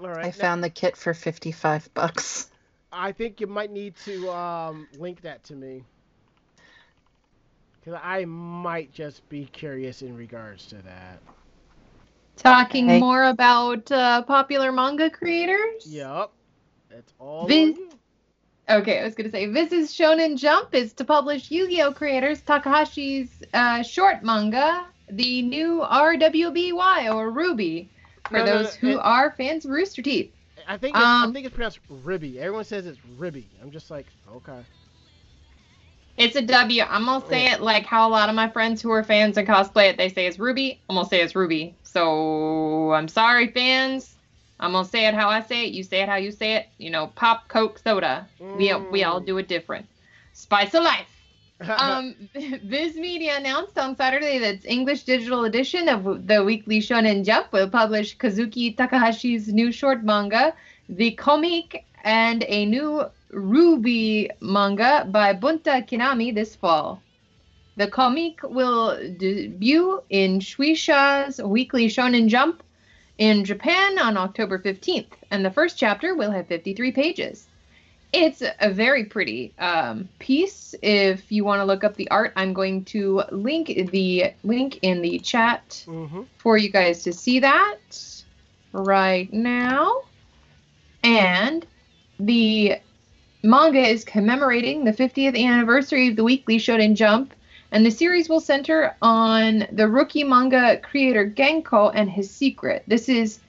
[0.00, 0.26] All right.
[0.26, 2.50] I now- found the kit for 55 bucks.
[2.90, 5.84] I think you might need to um, link that to me.
[7.88, 11.20] Because I might just be curious in regards to that.
[12.36, 13.00] Talking Okay.
[13.00, 15.86] more about uh, popular manga creators.
[15.86, 16.34] Yup.
[16.90, 17.88] That's all on Vin- you.
[18.68, 23.30] Okay, I was gonna say this is Shonen Jump is to publish Yu-Gi-Oh creators Takahashi's
[23.54, 27.88] uh, short manga, the new RWBY or Ruby,
[28.28, 30.30] for No, no, no, those who it- are fans of Rooster Teeth.
[30.66, 32.38] I think it's, I um, think it's pronounced Ribby.
[32.38, 33.48] Everyone says it's Ribby.
[33.62, 34.60] I'm just like, okay.
[36.18, 36.82] It's a W.
[36.82, 39.48] I'm gonna say it like how a lot of my friends who are fans and
[39.48, 40.82] cosplay it, they say it's Ruby.
[40.88, 41.78] I'm gonna say it's Ruby.
[41.82, 44.18] So I'm sorry, fans.
[44.60, 45.72] I'm gonna say it how I say it.
[45.74, 46.66] You say it how you say it.
[46.78, 48.30] You know, pop, coke, soda.
[48.52, 49.26] We we all Mm.
[49.26, 49.88] do it different.
[50.32, 51.08] Spice of life.
[51.78, 57.24] um, Viz Media announced on Saturday that its English digital edition of the weekly Shonen
[57.24, 60.54] Jump will publish Kazuki Takahashi's new short manga,
[60.88, 67.02] The Comic, and a new Ruby manga by Bunta Kinami this fall.
[67.76, 72.62] The comic will debut in Shueisha's weekly Shonen Jump
[73.18, 77.46] in Japan on October 15th, and the first chapter will have 53 pages.
[78.12, 80.74] It's a very pretty um, piece.
[80.82, 85.02] If you want to look up the art, I'm going to link the link in
[85.02, 86.22] the chat mm-hmm.
[86.38, 87.78] for you guys to see that
[88.72, 90.02] right now.
[91.04, 91.66] And
[92.18, 92.78] the
[93.42, 97.32] manga is commemorating the 50th anniversary of the weekly Shonen Jump,
[97.70, 102.82] and the series will center on the rookie manga creator Genko and his secret.
[102.86, 103.40] This is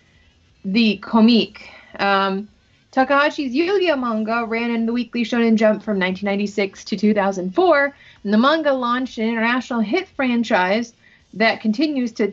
[0.63, 1.69] the comic.
[1.97, 2.47] Um,
[2.91, 8.37] Takahashi's Yu-Gi-Oh manga ran in the Weekly Shonen Jump from 1996 to 2004, and the
[8.37, 10.93] manga launched an international hit franchise
[11.33, 12.27] that continues to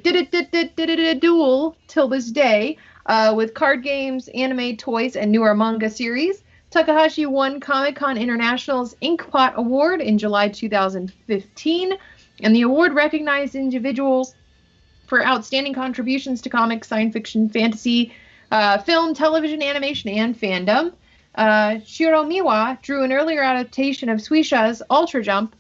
[1.21, 6.43] duel till this day uh, with card games, anime, toys, and newer manga series.
[6.77, 11.93] Takahashi won Comic Con International's Inkpot Award in July 2015,
[12.43, 14.35] and the award recognized individuals
[15.07, 18.13] for outstanding contributions to comics, science fiction, fantasy,
[18.51, 20.93] uh, film, television, animation, and fandom.
[21.35, 25.57] Uh, Shirow Miwa drew an earlier adaptation of Shueisha's Ultra Jump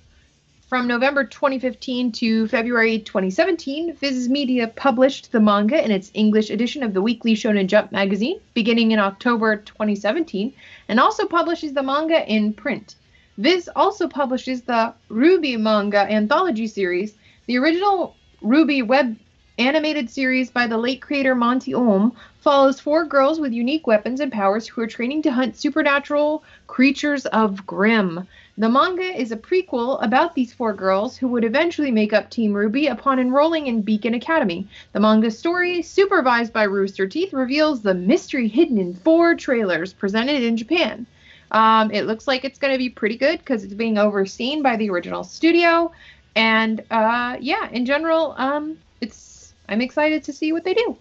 [0.67, 3.95] from November 2015 to February 2017.
[3.95, 8.41] Viz Media published the manga in its English edition of the Weekly Shonen Jump magazine
[8.53, 10.53] beginning in October 2017
[10.89, 12.97] and also publishes the manga in print.
[13.39, 17.15] Viz also publishes the Ruby manga anthology series.
[17.47, 19.17] The original Ruby web
[19.59, 24.33] animated series by the late creator Monty Oum follows four girls with unique weapons and
[24.33, 28.27] powers who are training to hunt supernatural creatures of Grimm.
[28.59, 32.55] The manga is a prequel about these four girls who would eventually make up Team
[32.55, 34.67] Ruby upon enrolling in Beacon Academy.
[34.93, 40.43] The manga story, supervised by Rooster Teeth, reveals the mystery hidden in four trailers presented
[40.43, 41.07] in Japan.
[41.51, 44.77] Um, it looks like it's going to be pretty good because it's being overseen by
[44.77, 45.93] the original studio.
[46.35, 50.97] And uh, yeah, in general, um, it's I'm excited to see what they do.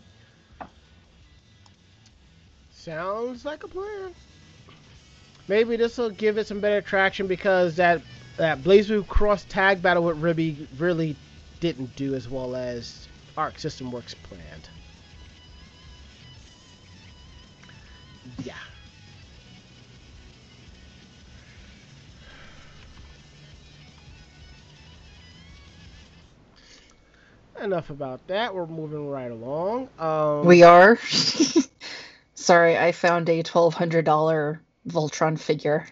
[2.69, 4.13] Sounds like a plan
[5.47, 8.01] maybe this will give it some better traction because that
[8.37, 11.15] that BlazBlue cross tag battle with Ribby really
[11.61, 14.69] didn't do as well as Arc System Works planned.
[18.43, 18.53] Yeah.
[27.61, 28.53] Enough about that.
[28.53, 29.87] We're moving right along.
[29.97, 30.99] Um, we are.
[32.35, 35.87] Sorry, I found a twelve hundred dollar Voltron figure.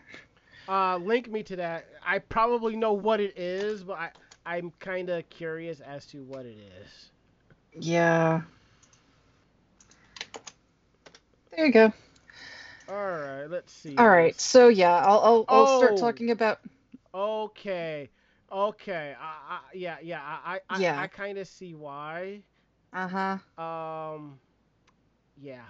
[0.68, 1.88] uh, link me to that.
[2.06, 4.12] I probably know what it is, but I
[4.46, 7.12] I'm kind of curious as to what it is.
[7.80, 8.42] Yeah.
[11.52, 11.94] There you go.
[12.88, 13.98] All right, let's see.
[13.98, 14.40] All right.
[14.40, 15.98] So yeah, I'll I'll, I'll start Oh.
[15.98, 16.60] talking about.
[17.14, 18.10] Okay.
[18.52, 19.16] Okay.
[19.20, 19.24] I,
[19.56, 19.98] I, yeah.
[20.02, 20.22] Yeah.
[20.22, 20.60] I.
[20.70, 20.96] I, Yeah.
[20.96, 22.44] I, I kind of see why.
[22.94, 23.38] Uh huh.
[23.58, 24.40] Um.
[25.36, 25.66] Yeah.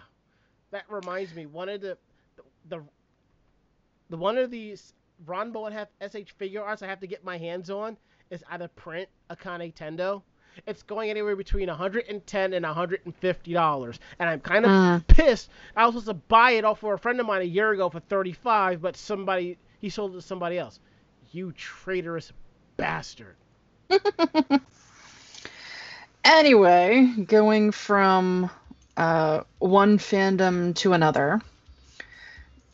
[0.71, 1.45] That reminds me.
[1.45, 1.97] One of the
[2.65, 2.83] the
[4.09, 4.93] the, one of these
[5.25, 5.87] Ranma ½
[6.25, 7.97] SH Figuarts I have to get my hands on
[8.29, 10.21] is out of print Akane Tendo.
[10.67, 15.07] It's going anywhere between 110 and 150 dollars, and I'm kind of Mm.
[15.07, 15.49] pissed.
[15.75, 17.89] I was supposed to buy it off for a friend of mine a year ago
[17.89, 20.79] for 35, but somebody he sold it to somebody else.
[21.31, 22.31] You traitorous
[22.77, 23.35] bastard.
[26.25, 28.49] Anyway, going from
[28.95, 31.41] uh, one fandom to another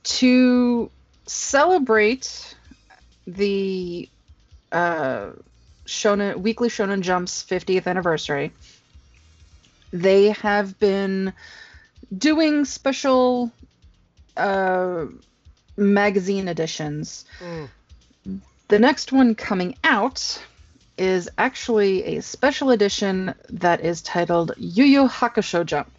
[0.03, 0.91] to
[1.30, 2.55] celebrate
[3.27, 4.09] the
[4.71, 5.30] uh,
[5.86, 8.51] Shonen Weekly Shonen Jump's 50th anniversary.
[9.91, 11.34] They have been
[12.15, 13.51] doing special
[14.38, 15.05] uh,
[15.77, 17.25] magazine editions.
[17.39, 17.69] Mm.
[18.67, 20.43] The next one coming out
[20.97, 25.89] is actually a special edition that is titled Yu Yu Hakusho Jump.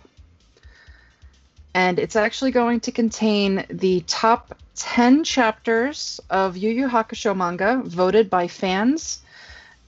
[1.75, 7.83] And it's actually going to contain the top 10 chapters of Yu Yu Hakusho manga
[7.85, 9.21] voted by fans,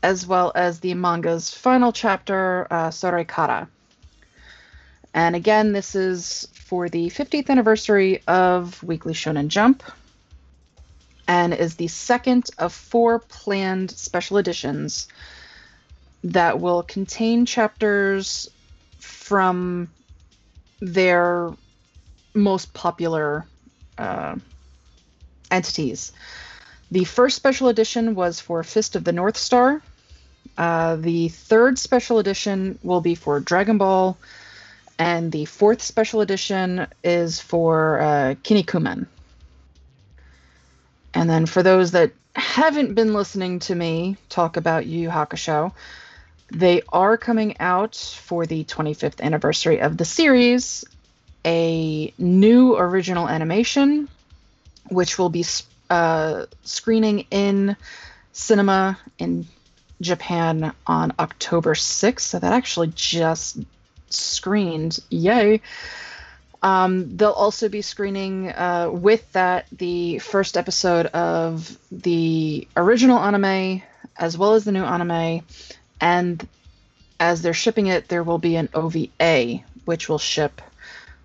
[0.02, 3.68] as well as the manga's final chapter, uh, Sorekara.
[5.14, 9.82] And again, this is for the 50th anniversary of Weekly Shonen Jump
[11.28, 15.08] and is the second of four planned special editions
[16.24, 18.48] that will contain chapters
[18.98, 19.88] from
[20.80, 21.52] their
[22.34, 23.46] most popular
[23.98, 24.36] uh,
[25.50, 26.12] entities.
[26.90, 29.82] The first special edition was for Fist of the North Star.
[30.58, 34.18] Uh, the third special edition will be for Dragon Ball,
[34.98, 39.06] and the fourth special edition is for uh, Kinnikuman.
[41.14, 45.72] And then for those that haven't been listening to me talk about Yu Yu Hakusho,
[46.50, 50.84] they are coming out for the 25th anniversary of the series
[51.44, 54.08] a new original animation,
[54.88, 55.44] which will be
[55.90, 57.76] uh, screening in
[58.32, 59.46] cinema in
[60.00, 62.20] Japan on October 6th.
[62.20, 63.58] So that actually just
[64.10, 64.98] screened.
[65.10, 65.60] Yay!
[66.62, 73.82] Um, they'll also be screening uh, with that the first episode of the original anime
[74.16, 75.42] as well as the new anime.
[76.00, 76.46] And
[77.18, 80.62] as they're shipping it, there will be an OVA, which will ship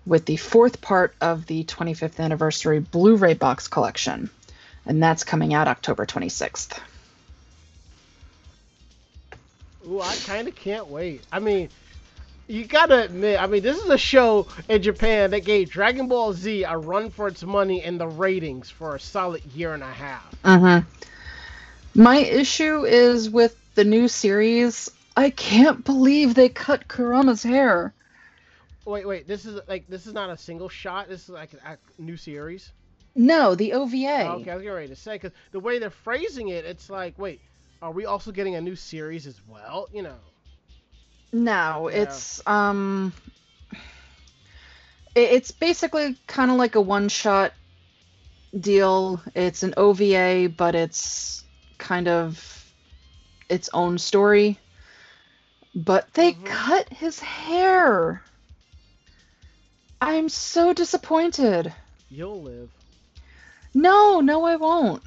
[0.08, 4.30] with the fourth part of the 25th anniversary Blu ray box collection.
[4.86, 6.78] And that's coming out October 26th.
[9.86, 11.22] Ooh, I kind of can't wait.
[11.30, 11.68] I mean,
[12.46, 16.32] you gotta admit, I mean, this is a show in Japan that gave Dragon Ball
[16.32, 19.86] Z a run for its money in the ratings for a solid year and a
[19.86, 20.34] half.
[20.44, 20.80] Uh-huh.
[21.94, 24.90] My issue is with the new series.
[25.16, 27.92] I can't believe they cut Kurama's hair.
[28.88, 31.10] Wait, wait, this is like this is not a single shot.
[31.10, 32.72] This is like a, new series.
[33.14, 33.92] No, the OVA.
[33.92, 37.18] Okay, I was getting ready to say because the way they're phrasing it, it's like,
[37.18, 37.38] wait,
[37.82, 39.90] are we also getting a new series as well?
[39.92, 40.16] You know.
[41.34, 42.00] No, Yeah.
[42.00, 43.12] it's um
[45.14, 47.52] it's basically kind of like a one-shot
[48.58, 49.20] deal.
[49.34, 51.44] It's an OVA, but it's
[51.76, 52.64] kind of
[53.50, 54.58] its own story.
[55.74, 56.46] But they Mhm.
[56.46, 58.22] cut his hair.
[60.00, 61.72] I'm so disappointed.
[62.08, 62.70] You'll live.
[63.74, 65.02] No, no I won't.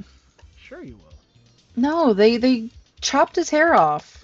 [0.58, 1.14] Sure, you will.
[1.76, 2.70] No, they they
[3.00, 4.24] chopped his hair off.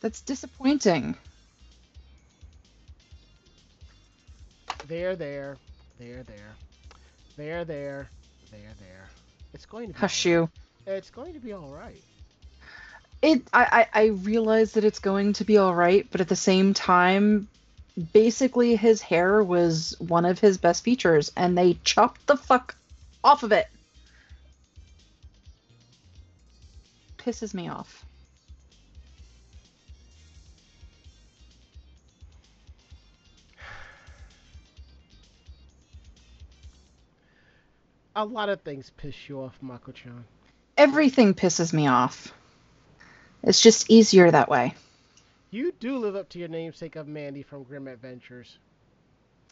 [0.00, 1.16] That's disappointing.
[4.86, 5.56] There, there,
[5.98, 6.44] there, there,
[7.36, 8.10] there, there,
[8.52, 9.08] there, there.
[9.52, 9.98] It's going to be.
[9.98, 10.50] Hush you.
[10.86, 10.96] right.
[10.96, 12.00] It's going to be all right.
[13.22, 16.36] It I, I I realize that it's going to be all right, but at the
[16.36, 17.48] same time,
[18.12, 22.76] basically his hair was one of his best features, and they chopped the fuck
[23.24, 23.66] off of it.
[27.18, 28.04] Pisses me off.
[38.14, 40.24] A lot of things piss you off, Mako-chan.
[40.78, 42.32] Everything pisses me off.
[43.42, 44.74] It's just easier that way.
[45.50, 48.58] You do live up to your namesake of Mandy from Grim Adventures.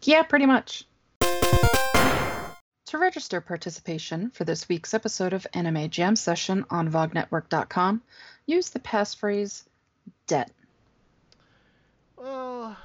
[0.02, 0.84] Yeah, pretty much.
[1.20, 8.02] To register participation for this week's episode of Anime Jam Session on VogNetwork.com,
[8.46, 9.64] use the passphrase
[10.28, 10.48] DEBT.
[12.16, 12.76] Well,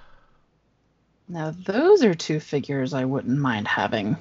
[1.27, 4.17] Now, those are two figures I wouldn't mind having.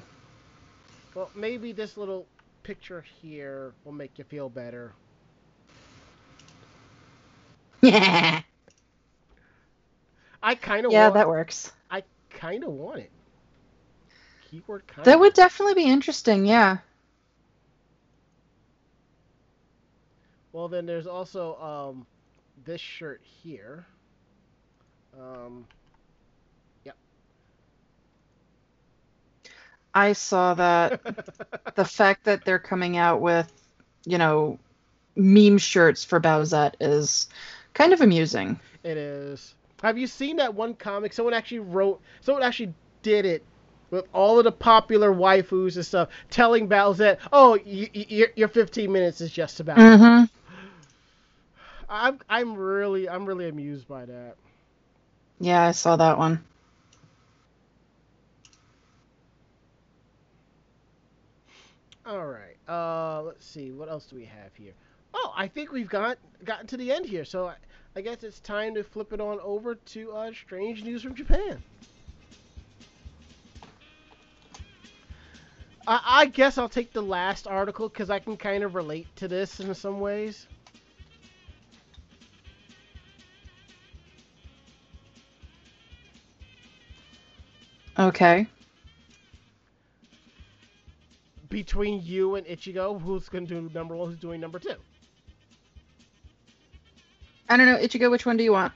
[1.15, 2.25] well, maybe this little
[2.63, 4.93] picture here will make you feel better.
[7.81, 8.41] yeah,
[10.41, 10.93] I kind of want.
[10.93, 11.71] Yeah, that works.
[11.89, 13.11] I kind of want it.
[14.49, 15.05] Keyword kind.
[15.05, 16.77] That would definitely be interesting, yeah.
[20.51, 22.07] Well, then there's also um,
[22.65, 23.85] this shirt here.
[25.19, 25.65] Um,
[29.93, 31.01] I saw that.
[31.75, 33.51] the fact that they're coming out with,
[34.05, 34.59] you know,
[35.15, 37.27] meme shirts for Bowsette is
[37.73, 38.59] kind of amusing.
[38.83, 39.55] It is.
[39.83, 41.13] Have you seen that one comic?
[41.13, 42.01] Someone actually wrote.
[42.21, 43.43] Someone actually did it
[43.91, 48.47] with all of the popular waifus and stuff, telling Bowsette, "Oh, y- y- your your
[48.47, 50.25] 15 minutes is just about." Mm-hmm.
[51.89, 54.35] I'm I'm really I'm really amused by that.
[55.39, 56.43] Yeah, I saw that one.
[62.05, 62.57] All right.
[62.67, 63.71] Uh, let's see.
[63.71, 64.73] What else do we have here?
[65.13, 67.25] Oh, I think we've got gotten to the end here.
[67.25, 67.51] So
[67.99, 71.61] I, guess it's time to flip it on over to uh, strange news from Japan.
[75.85, 79.27] I, I guess I'll take the last article because I can kind of relate to
[79.27, 80.47] this in some ways.
[87.97, 88.47] Okay.
[91.49, 94.07] Between you and Ichigo, who's going to do number one?
[94.07, 94.75] Who's doing number two?
[97.49, 98.73] I don't know, Ichigo, which one do you want?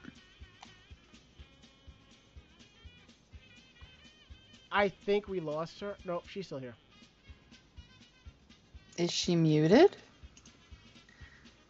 [4.72, 5.96] I think we lost her.
[6.04, 6.74] Nope, she's still here.
[8.98, 9.96] Is she muted?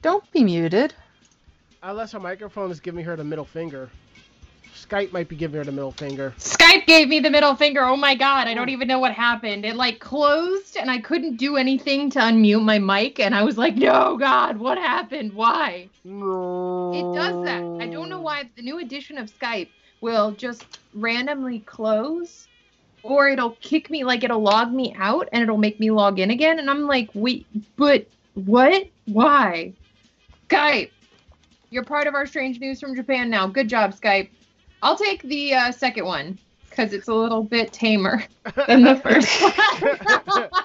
[0.01, 0.93] Don't be muted.
[1.81, 3.89] Unless her microphone is giving her the middle finger.
[4.75, 6.33] Skype might be giving her the middle finger.
[6.37, 7.83] Skype gave me the middle finger.
[7.83, 9.65] Oh my god, I don't even know what happened.
[9.65, 13.57] It like closed and I couldn't do anything to unmute my mic and I was
[13.57, 15.33] like, "No, god, what happened?
[15.33, 16.91] Why?" No.
[16.93, 17.63] It does that.
[17.81, 19.69] I don't know why the new edition of Skype
[20.01, 22.47] will just randomly close
[23.03, 26.31] or it'll kick me like it'll log me out and it'll make me log in
[26.31, 27.45] again and I'm like, "Wait,
[27.75, 28.87] but what?
[29.05, 29.73] Why?"
[30.49, 30.89] Skype.
[31.69, 33.47] You're part of our strange news from Japan now.
[33.47, 34.29] Good job, Skype.
[34.83, 36.37] I'll take the uh, second one
[36.69, 38.23] because it's a little bit tamer
[38.67, 40.49] than the first one.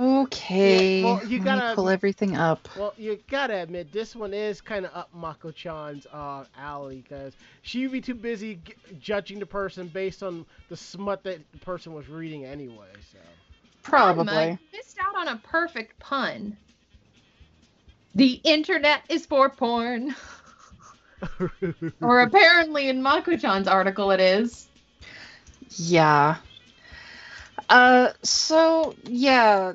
[0.00, 1.00] Okay.
[1.00, 2.68] Yeah, well, you gotta- me pull everything up.
[2.76, 7.90] well, you gotta admit, this one is kind of up Mako-chan's uh, alley because she'd
[7.90, 12.08] be too busy g- judging the person based on the smut that the person was
[12.08, 12.86] reading anyway.
[13.12, 13.18] So.
[13.82, 14.32] Probably.
[14.32, 16.56] I missed out on a perfect pun.
[18.14, 20.14] The internet is for porn.
[22.00, 24.68] or apparently in Mako-chan's article it is.
[25.76, 26.36] Yeah.
[27.68, 29.74] Uh, so yeah,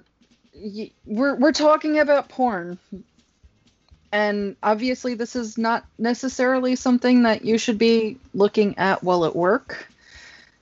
[0.56, 2.80] y- we're we're talking about porn,
[4.12, 9.36] and obviously this is not necessarily something that you should be looking at while at
[9.36, 9.88] work.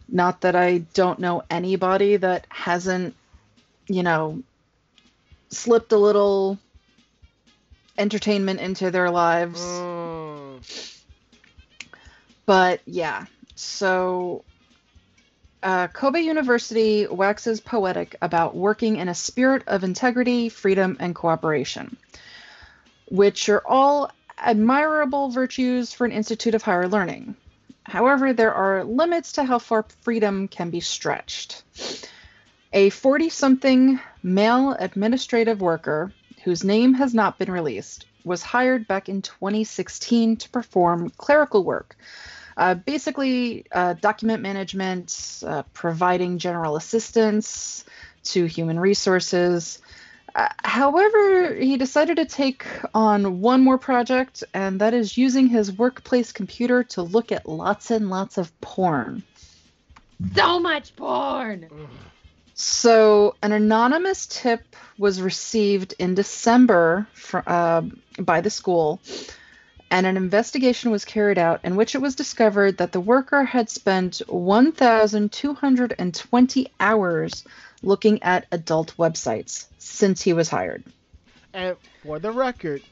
[0.09, 3.15] Not that I don't know anybody that hasn't,
[3.87, 4.43] you know,
[5.49, 6.59] slipped a little
[7.97, 9.61] entertainment into their lives.
[9.61, 11.01] Mm.
[12.45, 13.25] But yeah,
[13.55, 14.43] so
[15.63, 21.97] uh, Kobe University waxes poetic about working in a spirit of integrity, freedom, and cooperation,
[23.09, 27.35] which are all admirable virtues for an institute of higher learning.
[27.83, 31.63] However, there are limits to how far freedom can be stretched.
[32.73, 36.11] A 40 something male administrative worker,
[36.43, 41.95] whose name has not been released, was hired back in 2016 to perform clerical work
[42.57, 47.85] uh, basically, uh, document management, uh, providing general assistance
[48.23, 49.79] to human resources.
[50.33, 55.71] Uh, however, he decided to take on one more project, and that is using his
[55.71, 59.23] workplace computer to look at lots and lots of porn.
[60.35, 61.67] So much porn.
[62.63, 67.81] So, an anonymous tip was received in December fr- uh,
[68.19, 69.01] by the school,
[69.89, 73.71] and an investigation was carried out in which it was discovered that the worker had
[73.71, 77.43] spent 1,220 hours
[77.81, 80.83] looking at adult websites since he was hired.
[81.55, 82.83] And for the record,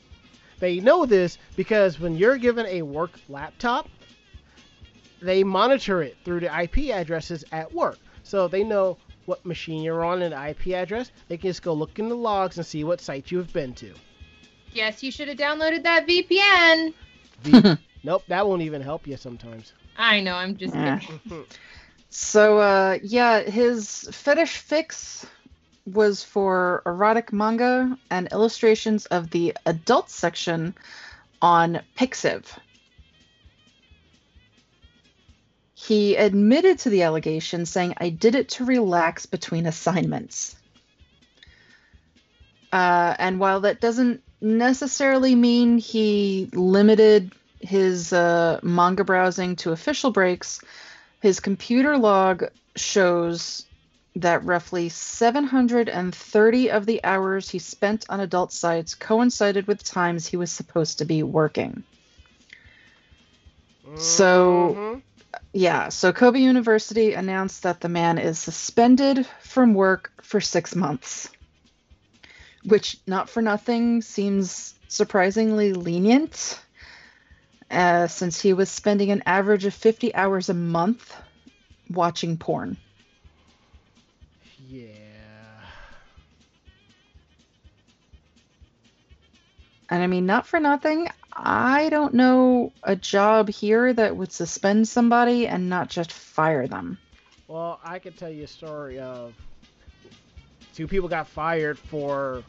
[0.59, 3.87] They know this because when you're given a work laptop,
[5.21, 7.99] they monitor it through the IP addresses at work.
[8.23, 8.97] So they know
[9.29, 11.11] what machine you're on and the IP address.
[11.29, 13.73] They can just go look in the logs and see what site you have been
[13.75, 13.93] to.
[14.73, 16.93] Yes, you should have downloaded that VPN.
[17.43, 19.73] V- nope, that won't even help you sometimes.
[19.95, 20.99] I know, I'm just Yeah.
[20.99, 21.45] kidding.
[22.11, 25.27] So, uh, yeah, his fetish fix
[25.85, 30.73] was for erotic manga and illustrations of the adult section
[31.39, 32.45] on Pixiv.
[35.81, 40.55] He admitted to the allegation, saying, I did it to relax between assignments.
[42.71, 50.11] Uh, and while that doesn't necessarily mean he limited his uh, manga browsing to official
[50.11, 50.61] breaks,
[51.21, 52.43] his computer log
[52.75, 53.65] shows
[54.17, 60.35] that roughly 730 of the hours he spent on adult sites coincided with times he
[60.35, 61.83] was supposed to be working.
[63.95, 65.01] So- Mhm.
[65.53, 71.29] Yeah, so Kobe University announced that the man is suspended from work for six months,
[72.63, 76.59] which, not for nothing, seems surprisingly lenient,
[77.71, 81.15] uh, since he was spending an average of 50 hours a month
[81.89, 82.77] watching porn.
[84.69, 84.85] yeah.
[89.89, 91.09] And I mean, not for nothing,
[91.41, 96.97] I don't know a job here that would suspend somebody and not just fire them.
[97.47, 99.33] Well, I could tell you a story of
[100.73, 102.43] two people got fired for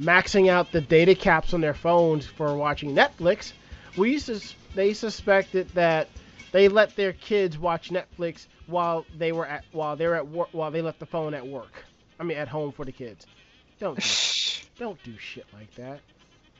[0.00, 3.52] maxing out the data caps on their phones for watching Netflix.
[3.96, 6.08] We sus- they suspected that
[6.50, 10.48] they let their kids watch Netflix while they were at while they were at work
[10.50, 11.84] while they left the phone at work.
[12.18, 13.26] I mean, at home for the kids.
[13.78, 14.08] Don't do,
[14.78, 16.00] don't do shit like that.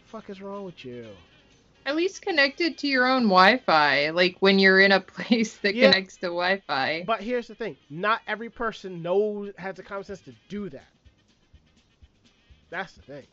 [0.04, 1.08] The fuck is wrong with you?
[1.86, 5.78] At least connected to your own Wi-Fi, like when you're in a place that Yeah.
[5.78, 7.06] connects to Wi-Fi.
[7.06, 10.92] But here's the thing: not every person knows has the common sense to do that.
[12.70, 13.26] That's the thing.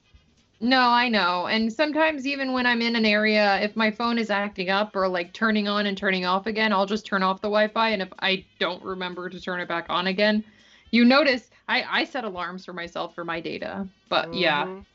[0.62, 1.48] No, I know.
[1.48, 5.08] And sometimes even when I'm in an area, if my phone is acting up or
[5.08, 7.90] like turning on and turning off again, I'll just turn off the Wi-Fi.
[7.90, 10.44] And if I don't remember to turn it back on again,
[10.92, 13.88] you notice I I set alarms for myself for my data.
[14.10, 14.86] But yeah, Mhm.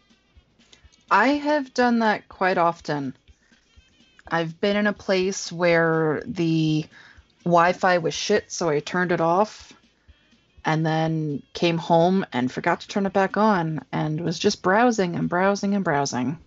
[1.10, 3.16] I have done that quite often.
[4.28, 6.84] I've been in a place where the
[7.44, 9.72] Wi Fi was shit, so I turned it off
[10.64, 15.14] and then came home and forgot to turn it back on and was just browsing
[15.14, 16.38] and browsing and browsing.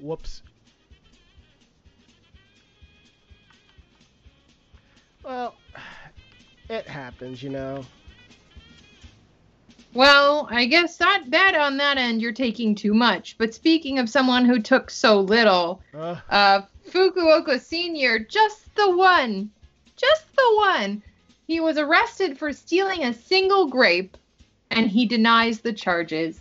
[0.00, 0.42] Whoops.
[5.22, 5.54] Well,
[6.68, 7.86] it happens, you know.
[9.94, 13.36] Well, I guess that that on that end you're taking too much.
[13.38, 19.50] But speaking of someone who took so little, Uh, uh, Fukuoka Senior, just the one,
[19.96, 21.02] just the one.
[21.46, 24.16] He was arrested for stealing a single grape,
[24.70, 26.40] and he denies the charges.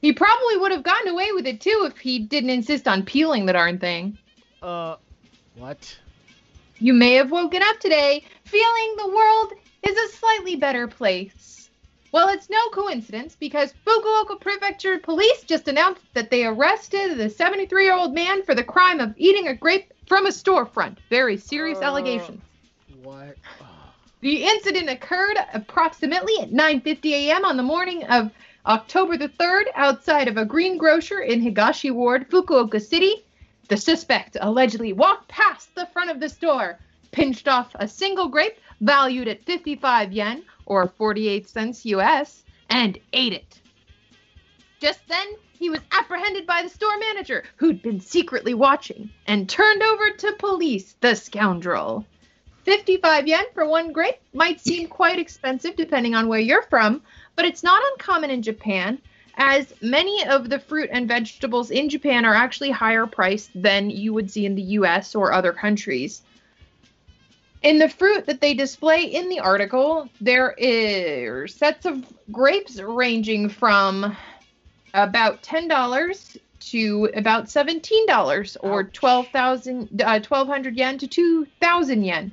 [0.00, 3.44] He probably would have gotten away with it too if he didn't insist on peeling
[3.44, 4.16] the darn thing.
[4.62, 4.96] uh,
[5.56, 5.98] what?
[6.78, 9.52] You may have woken up today feeling the world
[9.86, 11.59] is a slightly better place.
[12.12, 17.84] Well, it's no coincidence because Fukuoka Prefecture Police just announced that they arrested the 73
[17.84, 20.96] year old man for the crime of eating a grape from a storefront.
[21.08, 21.84] Very serious Uh.
[21.84, 22.42] allegations.
[23.02, 23.36] What?
[23.60, 23.64] Oh,
[24.22, 27.44] The incident occurred approximately at 9:50 a.m.
[27.44, 28.30] on the morning of
[28.66, 33.24] October the 3rd outside of a greengrocer in Higashi Ward, Fukuoka City.
[33.68, 36.78] The suspect allegedly walked past the front of the store,
[37.12, 43.32] pinched off a single grape valued at 55 yen or 48 cents US and ate
[43.32, 43.60] it.
[44.80, 49.82] Just then, he was apprehended by the store manager, who'd been secretly watching, and turned
[49.82, 52.06] over to police, the scoundrel.
[52.64, 57.02] 55 yen for one grape might seem quite expensive depending on where you're from,
[57.36, 58.98] but it's not uncommon in Japan,
[59.36, 64.12] as many of the fruit and vegetables in Japan are actually higher priced than you
[64.12, 66.22] would see in the US or other countries.
[67.62, 73.50] In the fruit that they display in the article, there are sets of grapes ranging
[73.50, 74.16] from
[74.94, 78.92] about $10 to about $17 or Ouch.
[78.92, 82.32] 12,000 uh, 1200 yen to 2000 yen.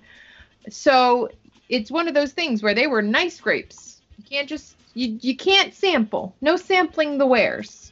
[0.70, 1.30] So
[1.70, 4.02] it's one of those things where they were nice grapes.
[4.18, 6.36] You can't just you you can't sample.
[6.42, 7.92] No sampling the wares.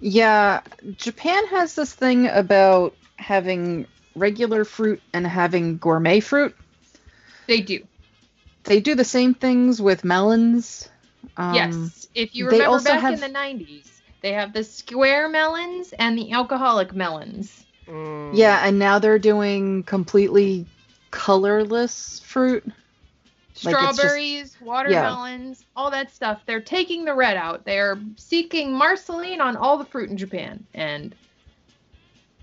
[0.00, 0.60] Yeah,
[0.96, 6.56] Japan has this thing about having regular fruit and having gourmet fruit.
[7.46, 7.86] They do.
[8.64, 10.88] They do the same things with melons.
[11.36, 12.08] Um, yes.
[12.14, 13.88] If you remember also back have- in the 90s,
[14.20, 17.64] They have the square melons and the alcoholic melons.
[17.88, 18.30] Mm.
[18.36, 20.64] Yeah, and now they're doing completely
[21.10, 22.64] colorless fruit.
[23.64, 26.40] Like, it's just- Strawberries, watermelons, all that stuff.
[26.46, 27.64] They're taking the red out.
[27.64, 30.64] They're seeking Marceline on all the fruit in Japan.
[30.72, 31.14] And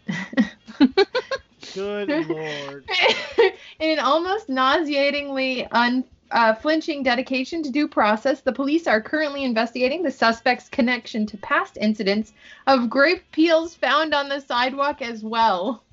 [1.74, 2.90] Good lord.
[3.80, 10.04] in an almost nauseatingly unflinching uh, dedication to due process, the police are currently investigating
[10.04, 12.34] the suspect's connection to past incidents
[12.68, 15.84] of grape peels found on the sidewalk as well.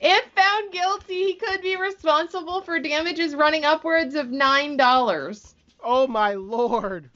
[0.00, 5.54] If found guilty, he could be responsible for damages running upwards of $9.
[5.82, 7.10] Oh my lord.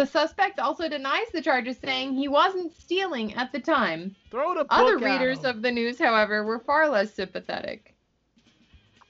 [0.00, 4.16] The suspect also denies the charges, saying he wasn't stealing at the time.
[4.30, 5.44] Throw the book Other readers him.
[5.44, 7.94] of the news, however, were far less sympathetic.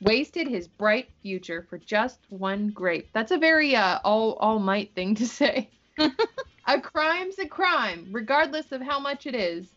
[0.01, 3.09] Wasted his bright future for just one grape.
[3.13, 5.71] That's a very uh, all All Might thing to say.
[6.67, 9.69] a crime's a crime, regardless of how much it is.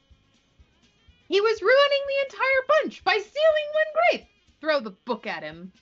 [1.28, 4.28] He was ruining the entire bunch by stealing one grape.
[4.60, 5.74] Throw the book at him.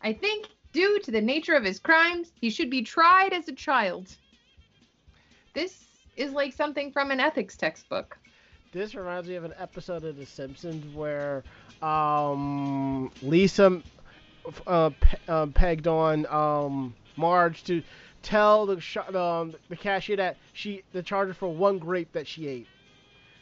[0.00, 3.52] I think, due to the nature of his crimes, he should be tried as a
[3.52, 4.16] child.
[5.54, 5.86] This
[6.16, 8.16] is like something from an ethics textbook.
[8.72, 11.42] This reminds me of an episode of The Simpsons where
[11.82, 13.82] um, Lisa
[14.66, 17.82] uh, pe- uh, pegged on um, Marge to
[18.22, 22.46] tell the sh- um, the cashier that she the charges for one grape that she
[22.46, 22.66] ate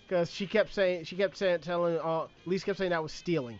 [0.06, 3.58] because she kept saying she kept saying telling uh, Lisa kept saying that was stealing.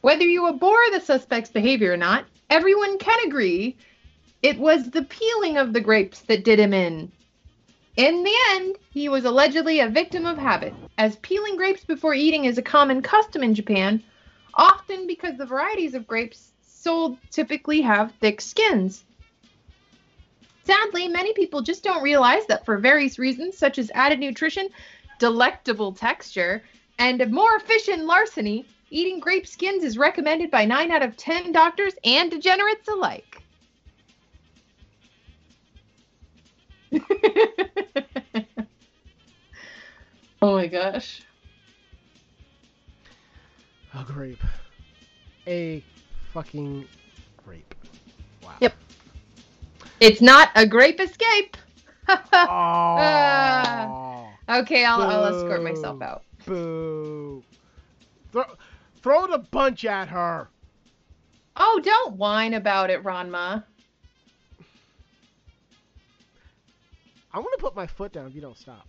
[0.00, 3.76] Whether you abhor the suspect's behavior or not, everyone can agree
[4.42, 7.10] it was the peeling of the grapes that did him in.
[7.96, 12.44] In the end, he was allegedly a victim of habit, as peeling grapes before eating
[12.44, 14.02] is a common custom in Japan,
[14.54, 19.04] often because the varieties of grapes sold typically have thick skins.
[20.64, 24.68] Sadly, many people just don't realize that for various reasons, such as added nutrition,
[25.18, 26.62] delectable texture,
[26.98, 31.94] and more efficient larceny, eating grape skins is recommended by 9 out of 10 doctors
[32.04, 33.42] and degenerates alike.
[40.42, 41.22] oh my gosh.
[43.94, 44.42] A grape.
[45.46, 45.82] A
[46.32, 46.86] fucking
[47.44, 47.74] grape.
[48.42, 48.54] Wow.
[48.60, 48.74] Yep.
[50.00, 51.56] It's not a grape escape.
[52.08, 52.18] Oh.
[54.48, 56.24] okay, I'll, I'll escort myself out.
[56.44, 57.42] Boo.
[58.32, 58.44] Throw,
[59.02, 60.48] throw the bunch at her.
[61.56, 63.64] Oh, don't whine about it, Ranma.
[67.36, 68.88] I'm gonna put my foot down if you don't stop.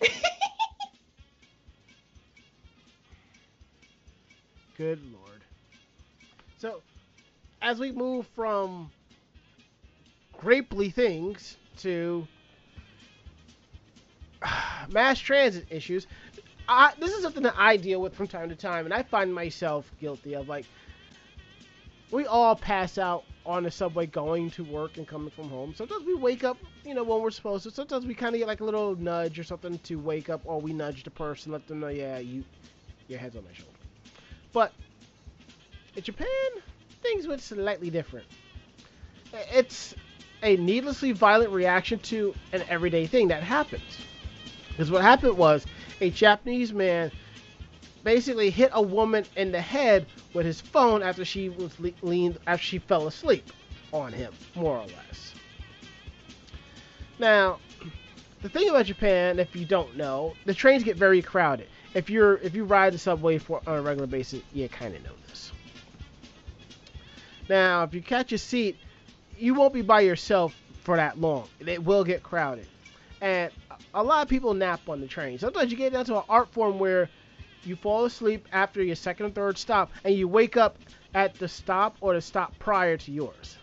[4.78, 5.42] Good lord.
[6.56, 6.80] So,
[7.60, 8.90] as we move from
[10.38, 12.26] grapely things to
[14.88, 16.06] mass transit issues,
[16.66, 19.34] I, this is something that I deal with from time to time, and I find
[19.34, 20.48] myself guilty of.
[20.48, 20.64] Like,
[22.10, 25.74] we all pass out on the subway going to work and coming from home.
[25.74, 27.70] Sometimes we wake up, you know, when we're supposed to.
[27.70, 30.60] Sometimes we kind of get like a little nudge or something to wake up, or
[30.60, 32.44] we nudge the person, let them know, yeah, you,
[33.08, 33.72] your head's on my shoulder.
[34.52, 34.72] But
[35.96, 36.28] in Japan,
[37.02, 38.26] things went slightly different.
[39.32, 39.94] It's
[40.42, 43.82] a needlessly violent reaction to an everyday thing that happens.
[44.68, 45.64] Because what happened was
[46.02, 47.10] a Japanese man
[48.04, 52.38] basically hit a woman in the head with his phone after she was le- leaned
[52.46, 53.52] after she fell asleep
[53.92, 55.34] on him, more or less.
[57.18, 57.58] Now,
[58.42, 61.68] the thing about Japan, if you don't know, the trains get very crowded.
[61.94, 65.02] If you're if you ride the subway for on a regular basis, you kind of
[65.02, 65.52] know this.
[67.48, 68.78] Now, if you catch a seat,
[69.38, 70.54] you won't be by yourself
[70.84, 71.48] for that long.
[71.60, 72.66] It will get crowded,
[73.20, 73.50] and
[73.94, 75.38] a lot of people nap on the train.
[75.38, 77.08] Sometimes you get down to an art form where
[77.64, 80.78] you fall asleep after your second or third stop, and you wake up
[81.14, 83.58] at the stop or the stop prior to yours.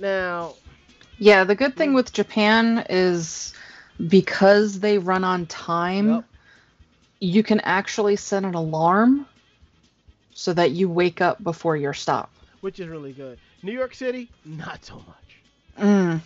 [0.00, 0.56] Now,
[1.18, 3.54] Yeah, the good thing with Japan is
[4.08, 6.24] because they run on time, Yep.
[7.20, 9.26] you can actually set an alarm
[10.34, 12.30] so that you wake up before your stop.
[12.60, 13.38] which is really good.
[13.62, 15.42] New York City, not so much.
[15.78, 16.20] Mm.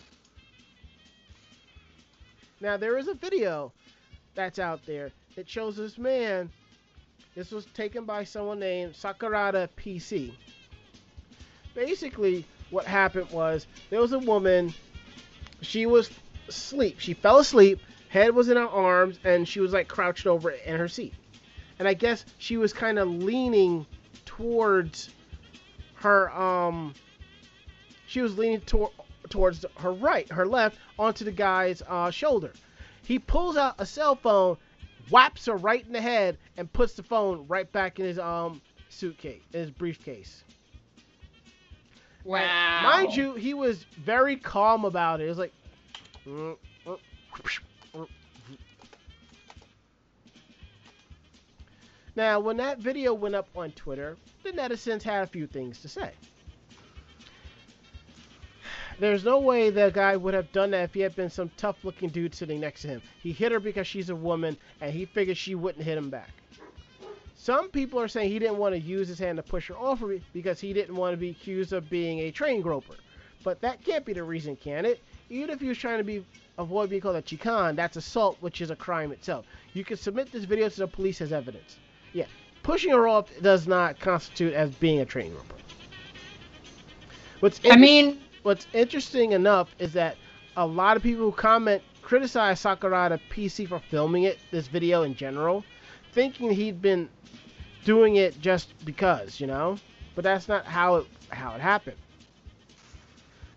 [2.60, 3.72] Now there is a video
[4.34, 6.50] that's out there that shows this man.
[7.34, 10.32] This was taken by someone named Sakurada PC.
[11.74, 14.74] Basically, what happened was there was a woman.
[15.62, 16.10] She was
[16.48, 16.98] asleep.
[16.98, 17.80] She fell asleep.
[18.08, 21.14] Head was in her arms, and she was like crouched over in her seat.
[21.78, 23.86] And I guess she was kind of leaning
[24.26, 25.08] towards
[25.94, 26.30] her.
[26.30, 26.92] Um,
[28.06, 28.92] she was leaning tor-
[29.30, 32.52] towards her right, her left, onto the guy's uh, shoulder.
[33.04, 34.56] He pulls out a cell phone,
[35.10, 38.60] whaps her right in the head, and puts the phone right back in his um
[38.88, 40.44] suitcase, in his briefcase.
[42.24, 42.80] Wow.
[42.82, 45.24] Mind you, he was very calm about it.
[45.26, 45.52] It was like.
[46.26, 46.56] mm,
[46.86, 46.98] mm,
[47.94, 48.08] mm.
[52.14, 55.88] Now, when that video went up on Twitter, the netizens had a few things to
[55.88, 56.12] say.
[58.98, 61.84] There's no way that guy would have done that if he had been some tough
[61.84, 63.02] looking dude sitting next to him.
[63.22, 66.30] He hit her because she's a woman and he figured she wouldn't hit him back.
[67.34, 70.02] Some people are saying he didn't want to use his hand to push her off
[70.32, 72.94] because he didn't want to be accused of being a train groper.
[73.42, 75.02] But that can't be the reason, can it?
[75.28, 76.24] Even if he was trying to be
[76.58, 79.46] avoid being called a chikan, that's assault, which is a crime itself.
[79.72, 81.78] You can submit this video to the police as evidence.
[82.12, 82.26] Yeah,
[82.62, 85.56] pushing her off does not constitute as being a train groper.
[87.40, 90.16] What's I mean, what's interesting enough is that
[90.56, 95.14] a lot of people who comment criticize Sakurada PC for filming it, this video in
[95.14, 95.64] general,
[96.12, 97.08] thinking he'd been
[97.84, 99.78] doing it just because, you know.
[100.14, 101.96] But that's not how it how it happened.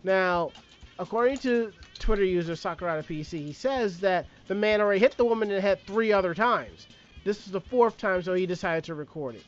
[0.03, 0.51] Now,
[0.99, 5.49] according to Twitter user Sakurada PC, he says that the man already hit the woman
[5.49, 6.87] in the head three other times.
[7.25, 9.43] This is the fourth time, so he decided to record it.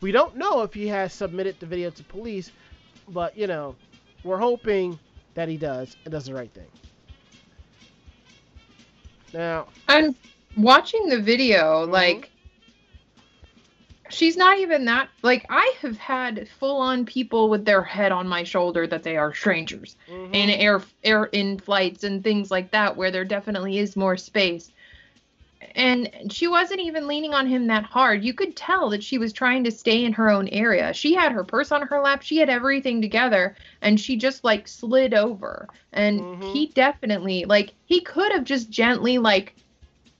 [0.00, 2.50] We don't know if he has submitted the video to police,
[3.08, 3.76] but you know,
[4.24, 4.98] we're hoping
[5.34, 6.70] that he does and does the right thing.
[9.32, 10.14] Now, I'm
[10.56, 11.90] watching the video, Mhm.
[11.90, 12.30] like
[14.10, 18.28] she's not even that like I have had full on people with their head on
[18.28, 22.70] my shoulder that they are strangers mhm, in air air in flights and things like
[22.72, 24.70] that where there definitely is more space.
[25.74, 28.24] And she wasn't even leaning on him that hard.
[28.24, 30.92] You could tell that she was trying to stay in her own area.
[30.92, 32.22] She had her purse on her lap.
[32.22, 35.68] She had everything together and she just like slid over.
[35.92, 36.42] And Mhm.
[36.52, 39.54] he definitely like he could have just gently like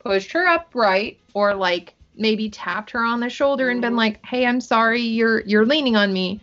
[0.00, 3.98] pushed her upright or like maybe tapped her on the shoulder and been Mhm.
[3.98, 5.02] like, "Hey, I'm sorry.
[5.02, 6.40] You're you're leaning on me."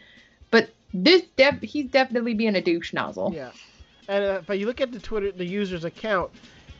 [0.52, 3.34] But this def he's definitely being a douche nozzle.
[3.34, 3.52] yeah.
[4.08, 6.32] And uh, if you look at the Twitter, the user's account,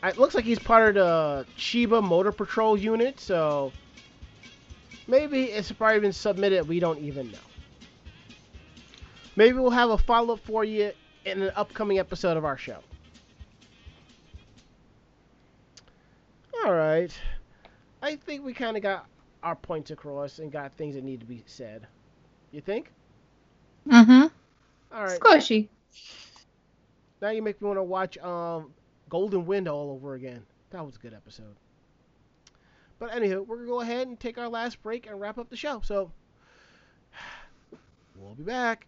[0.04, 3.18] it looks like he's part of the Chiba Motor Patrol unit.
[3.20, 3.72] So
[5.06, 6.68] maybe it's probably been submitted.
[6.68, 7.38] We don't even know.
[9.36, 10.92] Maybe we'll have a follow up for you
[11.24, 12.78] in an upcoming episode of our show.
[16.64, 17.12] All right.
[18.02, 19.06] I think we kind of got
[19.42, 21.86] our points across and got things that need to be said.
[22.50, 22.90] You think?
[23.88, 24.26] Mm-hmm.
[24.92, 25.20] All right.
[25.20, 25.68] Squishy.
[27.20, 28.72] Now you make me want to watch um,
[29.08, 30.44] Golden Wind all over again.
[30.70, 31.56] That was a good episode.
[32.98, 35.56] But anywho, we're gonna go ahead and take our last break and wrap up the
[35.56, 35.80] show.
[35.84, 36.10] So
[38.16, 38.86] we'll be back.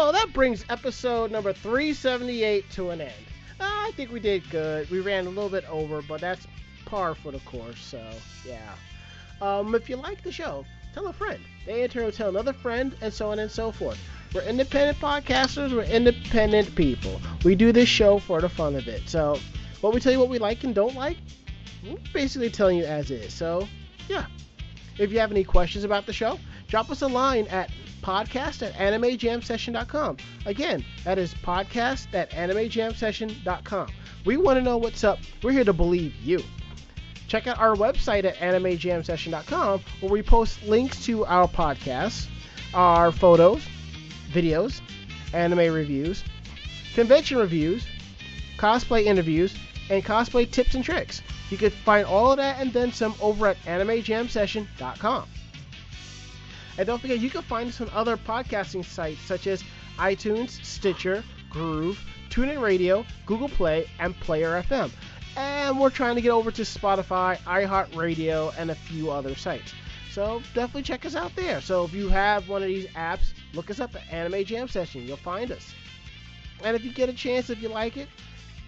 [0.00, 3.12] Well, that brings episode number 378 to an end.
[3.60, 4.88] Uh, I think we did good.
[4.90, 6.46] We ran a little bit over, but that's
[6.86, 8.02] par for the course, so
[8.46, 8.76] yeah.
[9.42, 10.64] Um, if you like the show,
[10.94, 11.38] tell a friend.
[11.66, 13.98] They in turn will tell another friend, and so on and so forth.
[14.34, 17.20] We're independent podcasters, we're independent people.
[17.44, 19.06] We do this show for the fun of it.
[19.06, 19.38] So,
[19.82, 21.18] what we tell you what we like and don't like,
[21.84, 23.34] we're basically telling you as is.
[23.34, 23.68] So,
[24.08, 24.24] yeah.
[24.98, 27.70] If you have any questions about the show, drop us a line at
[28.02, 30.16] podcast at animejamsession.com.
[30.46, 33.88] Again, that is podcast at animejamsession.com.
[34.24, 35.18] We want to know what's up.
[35.42, 36.42] We're here to believe you.
[37.28, 42.26] Check out our website at animejamsession.com where we post links to our podcasts,
[42.74, 43.62] our photos,
[44.32, 44.80] videos,
[45.32, 46.24] anime reviews,
[46.94, 47.86] convention reviews,
[48.56, 49.54] cosplay interviews,
[49.90, 51.22] and cosplay tips and tricks.
[51.50, 55.28] You can find all of that and then some over at animejamsession.com.
[56.80, 59.62] And don't forget, you can find us on other podcasting sites such as
[59.98, 64.90] iTunes, Stitcher, Groove, TuneIn Radio, Google Play, and Player FM.
[65.36, 69.74] And we're trying to get over to Spotify, iHeartRadio, and a few other sites.
[70.10, 71.60] So definitely check us out there.
[71.60, 75.06] So if you have one of these apps, look us up at Anime Jam Session.
[75.06, 75.74] You'll find us.
[76.64, 78.08] And if you get a chance, if you like it,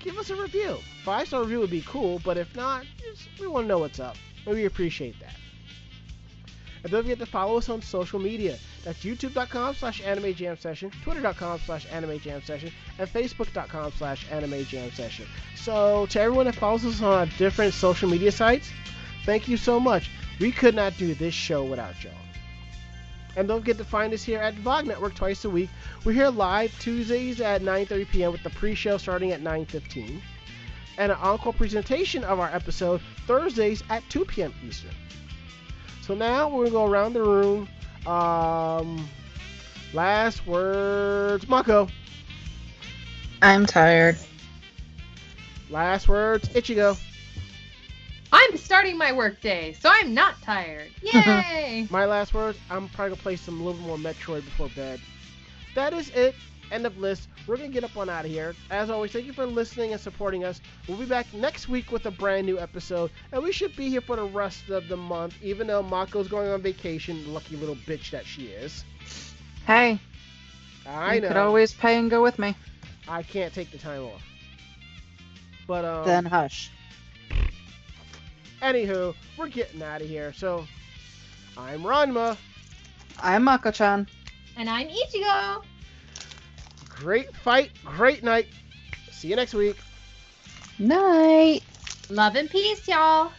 [0.00, 0.76] give us a review.
[1.02, 4.00] Five star review would be cool, but if not, just, we want to know what's
[4.00, 4.16] up.
[4.46, 5.32] We appreciate that.
[6.82, 8.58] And don't forget to follow us on social media.
[8.84, 14.64] That's youtube.com slash anime jam session, twitter.com slash anime jam session, and facebook.com slash anime
[14.64, 15.26] jam session.
[15.54, 18.70] So to everyone that follows us on different social media sites,
[19.24, 20.10] thank you so much.
[20.40, 22.12] We could not do this show without y'all.
[23.36, 25.70] And don't forget to find us here at VOG Network twice a week.
[26.04, 28.32] We're here live Tuesdays at 9.30 p.m.
[28.32, 30.20] with the pre-show starting at 9.15.
[30.98, 34.52] And an encore presentation of our episode Thursdays at 2 p.m.
[34.66, 34.90] Eastern.
[36.02, 37.68] So now we're going to go around the room.
[38.06, 39.08] Um,
[39.94, 41.48] last words.
[41.48, 41.88] Mako.
[43.40, 44.18] I'm tired.
[45.70, 46.48] Last words.
[46.48, 47.00] Ichigo.
[48.32, 50.90] I'm starting my workday, so I'm not tired.
[51.02, 51.86] Yay!
[51.90, 52.58] My last words.
[52.68, 55.00] I'm probably going to play some little more Metroid before bed.
[55.76, 56.34] That is it.
[56.70, 57.28] End of list.
[57.46, 58.54] We're going to get up on out of here.
[58.70, 60.60] As always, thank you for listening and supporting us.
[60.88, 63.10] We'll be back next week with a brand new episode.
[63.32, 66.48] And we should be here for the rest of the month, even though Mako's going
[66.48, 67.32] on vacation.
[67.34, 68.84] Lucky little bitch that she is.
[69.66, 69.98] Hey,
[70.86, 71.28] I you know.
[71.28, 72.54] could always pay and go with me.
[73.06, 74.22] I can't take the time off.
[75.66, 76.70] But um, then hush.
[78.62, 80.32] anywho, we're getting out of here.
[80.32, 80.66] So,
[81.56, 82.36] I'm Ranma.
[83.20, 84.08] I'm Mako-chan.
[84.56, 85.62] and I'm Ichigo.
[87.02, 88.46] Great fight, great night.
[89.10, 89.76] See you next week.
[90.78, 91.62] Night.
[92.08, 93.32] Love and peace, y'all.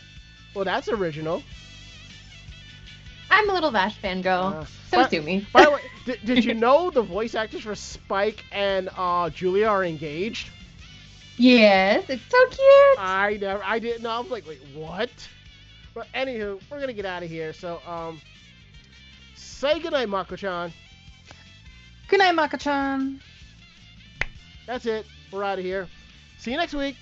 [0.53, 1.41] Well, that's original.
[3.31, 4.53] I'm a little Vash fangirl.
[4.53, 5.47] Uh, so but- sue me.
[5.53, 9.67] By the way, did, did you know the voice actors for Spike and uh, Julia
[9.67, 10.49] are engaged?
[11.37, 12.99] yes, it's so cute.
[12.99, 14.09] I never, I didn't know.
[14.09, 15.09] I was like, wait, what?
[15.93, 17.53] But anywho, we're gonna get out of here.
[17.53, 18.19] So, um,
[19.35, 20.73] say goodnight, Mako-chan.
[22.09, 23.21] Good night, Mako-chan.
[24.65, 25.05] That's it.
[25.31, 25.87] We're out of here.
[26.39, 26.95] See you next week.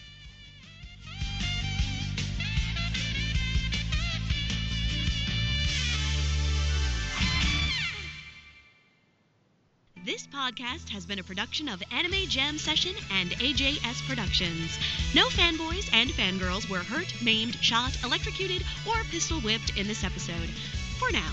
[10.03, 14.79] This podcast has been a production of Anime Jam Session and AJS Productions.
[15.13, 20.49] No fanboys and fangirls were hurt, maimed, shot, electrocuted, or pistol whipped in this episode.
[20.97, 21.31] For now.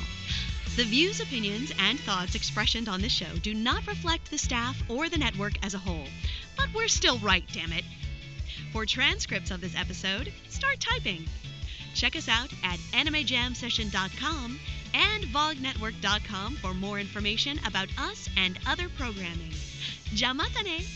[0.78, 5.08] The views, opinions, and thoughts expressed on this show do not reflect the staff or
[5.08, 6.06] the network as a whole.
[6.56, 7.82] But we're still right, damn it.
[8.72, 11.26] For transcripts of this episode, start typing.
[11.96, 14.60] Check us out at animejamsession.com
[14.94, 19.50] and vognetwork.com for more information about us and other programming.
[20.14, 20.86] Jamatane!